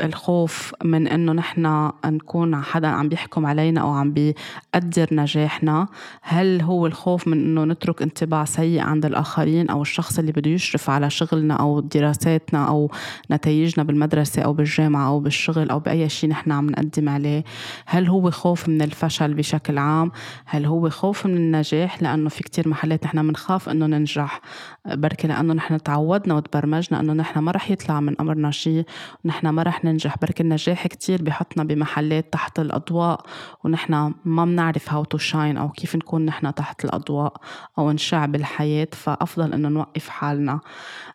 الخوف 0.05 0.73
من 0.85 1.09
إنه 1.09 1.33
نحن 1.33 1.91
نكون 2.05 2.63
حدا 2.63 2.89
عم 2.89 3.09
بيحكم 3.09 3.47
علينا 3.47 3.81
أو 3.81 3.91
عم 3.91 4.13
بيقدر 4.13 5.09
نجاحنا؟ 5.13 5.89
هل 6.23 6.63
هو 6.63 6.87
الخوف 6.87 7.29
من 7.29 7.39
إنه 7.45 7.65
نترك 7.65 8.03
انطباع 8.03 8.45
سيء 8.45 8.81
عند 8.81 9.07
الآخرين 9.07 9.71
أو 9.71 9.83
الشخص 9.83 10.19
اللي 10.19 10.34
بده 10.37 10.51
يشرف 10.51 10.91
على 10.91 11.11
شغلنا 11.11 11.55
أو 11.55 11.81
دراساتنا 11.81 12.69
أو 12.69 12.91
نتائجنا 13.31 13.85
بالمدرسة 13.85 14.43
أو 14.43 14.53
بالجامعة 14.53 15.09
أو 15.09 15.21
بالشغل 15.21 15.71
أو 15.71 15.79
بأي 15.79 16.09
شيء 16.09 16.31
نحن 16.31 16.53
عم 16.53 16.71
نقدم 16.71 17.09
عليه. 17.09 17.45
هل 17.87 18.07
هو 18.07 18.31
خوف 18.31 18.69
من 18.69 18.83
الفشل 18.83 19.35
بشكل 19.35 19.79
عام؟ 19.79 20.13
هل 20.45 20.67
هو 20.67 20.91
خوف 20.91 21.27
من 21.27 21.37
النجاح؟ 21.37 22.03
لأنه 22.03 22.29
في 22.29 22.43
كتير 22.43 22.69
محلات 22.69 23.05
نحن 23.05 23.29
بنخاف 23.29 23.69
إنه 23.69 23.87
ننجح. 23.87 24.41
بركي 24.87 25.29
لأنه 25.29 25.55
نحن 25.55 25.83
تعودنا 25.83 26.35
وتبرمجنا 26.35 27.01
إنه 27.01 27.13
نحن 27.13 27.39
ما 27.39 27.53
رح 27.53 27.71
يطلع 27.71 28.01
من 28.01 28.21
أمرنا 28.21 28.51
شيء. 28.51 28.85
ونحن 29.25 29.49
ما 29.49 29.63
رح 29.63 29.85
ننجح. 29.85 30.17
بركي 30.23 30.43
النجاح 30.43 30.87
كتير 30.87 31.23
بحطنا 31.23 31.65
بمحلات 31.65 32.33
تحت 32.33 32.59
الأضواء 32.59 33.21
ونحن 33.65 34.15
ما 34.25 34.45
بنعرف 34.45 34.93
هاو 34.93 35.05
تو 35.05 35.19
شاين 35.19 35.57
أو 35.57 35.69
كيف 35.69 35.97
نكون 35.97 36.27
نحن 36.27 36.55
تحت 36.55 36.85
الأضواء 36.85 37.33
أو 37.79 37.93
نشع 37.93 38.27
بالحياة. 38.27 38.89
فأفضل 38.93 39.53
إنه 39.53 39.69
نوقف 39.69 40.09
حالنا 40.09 40.24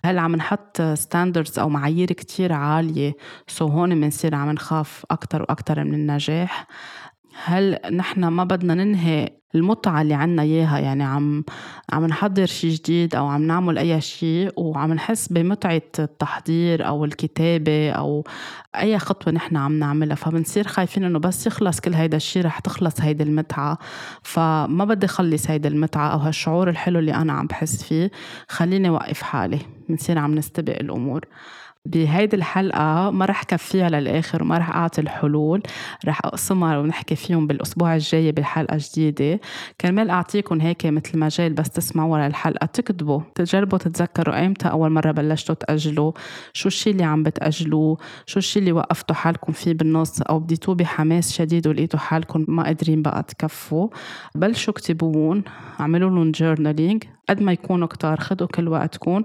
هل 0.05 0.19
عم 0.19 0.35
نحط 0.35 0.81
standards 0.81 1.59
أو 1.59 1.69
معايير 1.69 2.07
كتير 2.07 2.53
عالية؟ 2.53 3.13
so 3.47 3.67
هون 3.67 4.01
بنصير 4.01 4.35
عم 4.35 4.51
نخاف 4.51 5.05
أكتر 5.11 5.41
وأكتر 5.41 5.83
من 5.83 5.93
النجاح. 5.93 6.67
هل 7.43 7.79
نحن 7.91 8.25
ما 8.25 8.43
بدنا 8.43 8.73
ننهي 8.73 9.29
المتعة 9.55 10.01
اللي 10.01 10.13
عنا 10.13 10.41
إياها؟ 10.41 10.79
يعني 10.79 11.03
عم 11.03 11.43
عم 11.93 12.05
نحضر 12.05 12.45
شيء 12.45 12.71
جديد 12.71 13.15
أو 13.15 13.27
عم 13.27 13.43
نعمل 13.43 13.77
أي 13.77 14.01
شيء 14.01 14.53
وعم 14.57 14.93
نحس 14.93 15.27
بمتعة 15.27 15.81
التحضير 15.99 16.87
أو 16.87 17.05
الكتابة 17.05 17.91
أو 17.91 18.23
أي 18.75 18.99
خطوة 18.99 19.33
نحن 19.33 19.57
عم 19.57 19.79
نعملها. 19.79 20.15
فبنصير 20.15 20.67
خايفين 20.67 21.03
إنه 21.03 21.19
بس 21.19 21.47
يخلص 21.47 21.79
كل 21.79 21.93
هيدا 21.93 22.17
الشيء 22.17 22.45
رح 22.45 22.59
تخلص 22.59 23.01
هيدي 23.01 23.23
المتعة. 23.23 23.77
فما 24.23 24.85
بدي 24.85 25.07
خلص 25.07 25.49
هيدي 25.49 25.67
المتعة 25.67 26.07
أو 26.13 26.17
هالشعور 26.17 26.69
الحلو 26.69 26.99
اللي 26.99 27.13
أنا 27.13 27.33
عم 27.33 27.47
بحس 27.47 27.83
فيه. 27.83 28.11
خليني 28.47 28.89
وقف 28.89 29.21
حالي. 29.21 29.59
بنصير 29.89 30.17
عم 30.17 30.35
نستبق 30.35 30.75
الأمور. 30.79 31.25
بهيدي 31.89 32.35
الحلقة 32.35 33.11
ما 33.11 33.25
رح 33.25 33.43
كفيها 33.43 33.89
للآخر 33.89 34.43
وما 34.43 34.57
رح 34.57 34.69
أعطي 34.75 35.01
الحلول. 35.01 35.61
رح 36.05 36.19
أقسمها 36.25 36.77
ونحكي 36.77 37.15
فيهم 37.15 37.47
بالأسبوع 37.47 37.95
الجاي 37.95 38.31
بحلقة 38.31 38.77
جديدة. 38.79 39.39
كرمال 39.81 40.09
أعطيكم 40.09 40.61
هيك 40.61 40.85
مثل 40.85 41.19
مجال 41.19 41.53
بس 41.53 41.69
تسمعوا 41.69 42.27
للحلقة 42.27 42.65
تكتبوا 42.65 43.21
تجربوا 43.35 43.77
تتذكروا 43.77 44.35
أيمتى 44.35 44.67
أول 44.67 44.89
مرة 44.91 45.11
بلشتوا 45.11 45.55
تأجلوا؟ 45.55 46.11
شو 46.53 46.67
الشي 46.67 46.89
اللي 46.89 47.03
عم 47.03 47.23
بتأجلوه؟ 47.23 47.97
شو 48.25 48.39
الشي 48.39 48.59
اللي 48.59 48.71
وقفتوا 48.71 49.15
حالكم 49.15 49.53
فيه 49.53 49.73
بالنص؟ 49.73 50.21
أو 50.21 50.39
بديتوه 50.39 50.75
بحماس 50.75 51.33
شديد 51.33 51.67
ولقيتوا 51.67 51.99
حالكم 51.99 52.45
ما 52.47 52.63
قادرين 52.63 53.01
بقى 53.01 53.23
تكفوا؟ 53.23 53.87
بلشوا 54.35 54.73
اكتبوهم 54.73 55.43
اعملوا 55.79 56.09
لهم 56.09 56.31
جورنالينج 56.31 57.03
قد 57.29 57.41
ما 57.41 57.51
يكونوا 57.51 57.87
كتار 57.87 58.19
خدوا 58.19 58.47
كل 58.47 58.67
وقتكم 58.67 59.23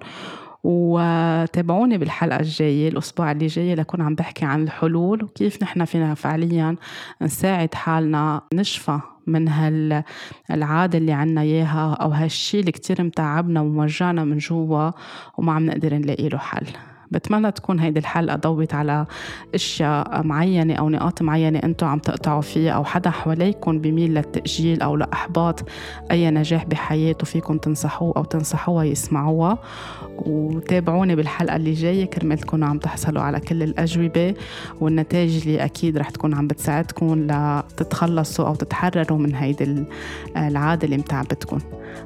وتابعوني 0.64 1.98
بالحلقة 1.98 2.40
الجاية 2.40 2.88
الأسبوع 2.88 3.32
اللي 3.32 3.46
جاي 3.46 3.74
لكون 3.74 4.00
عم 4.00 4.14
بحكي 4.14 4.44
عن 4.44 4.62
الحلول 4.62 5.24
وكيف 5.24 5.62
نحن 5.62 5.84
فينا 5.84 6.14
فعليا 6.14 6.76
نساعد 7.22 7.74
حالنا 7.74 8.40
نشفى 8.54 9.00
من 9.26 9.48
هالعادة 9.48 10.98
اللي 10.98 11.12
عنا 11.12 11.40
إياها 11.40 11.94
أو 11.94 12.10
هالشي 12.10 12.60
اللي 12.60 12.72
كتير 12.72 13.02
متعبنا 13.02 13.60
وموجعنا 13.60 14.24
من 14.24 14.38
جوا 14.38 14.90
وما 15.38 15.52
عم 15.52 15.66
نقدر 15.66 15.94
نلاقي 15.94 16.28
له 16.28 16.38
حل. 16.38 16.66
بتمنى 17.10 17.52
تكون 17.52 17.80
هيدي 17.80 17.98
الحلقة 17.98 18.36
ضوت 18.36 18.74
على 18.74 19.06
أشياء 19.54 20.22
معينة 20.22 20.74
أو 20.74 20.88
نقاط 20.88 21.22
معينة 21.22 21.58
أنتم 21.58 21.86
عم 21.86 21.98
تقطعوا 21.98 22.40
فيها 22.40 22.72
أو 22.72 22.84
حدا 22.84 23.10
حواليكم 23.10 23.78
بميل 23.78 24.14
للتأجيل 24.14 24.82
أو 24.82 24.96
لإحباط 24.96 25.68
أي 26.10 26.30
نجاح 26.30 26.64
بحياته 26.64 27.24
فيكم 27.24 27.58
تنصحوه 27.58 28.12
أو 28.16 28.24
تنصحوها 28.24 28.84
يسمعوها. 28.84 29.58
وتابعوني 30.18 31.16
بالحلقة 31.16 31.56
اللي 31.56 31.72
جاية 31.72 32.04
كرمال 32.04 32.38
تكونوا 32.38 32.68
عم 32.68 32.78
تحصلوا 32.78 33.22
على 33.22 33.40
كل 33.40 33.62
الأجوبة. 33.62 34.34
والنتائج 34.80 35.36
اللي 35.36 35.64
أكيد 35.64 35.98
رح 35.98 36.10
تكون 36.10 36.34
عم 36.34 36.46
بتساعدكم 36.46 37.26
لتتخلصوا 37.30 38.46
أو 38.46 38.54
تتحرروا 38.54 39.18
من 39.18 39.34
هيدي 39.34 39.84
العادة 40.36 40.84
اللي 40.84 40.96
متعبتكم. 40.96 41.58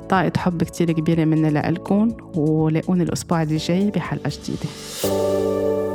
طاقة 0.09 0.33
حب 0.37 0.63
كتير 0.63 0.93
كبيرة 0.93 1.25
مني 1.25 1.51
لإلكم 1.51 2.09
ولاقوني 2.35 3.03
الأسبوع 3.03 3.43
اللي 3.43 3.57
جاي 3.57 3.91
بحلقة 3.91 4.31
جديدة. 4.43 4.69
Thank 4.91 5.05
you. 5.05 5.88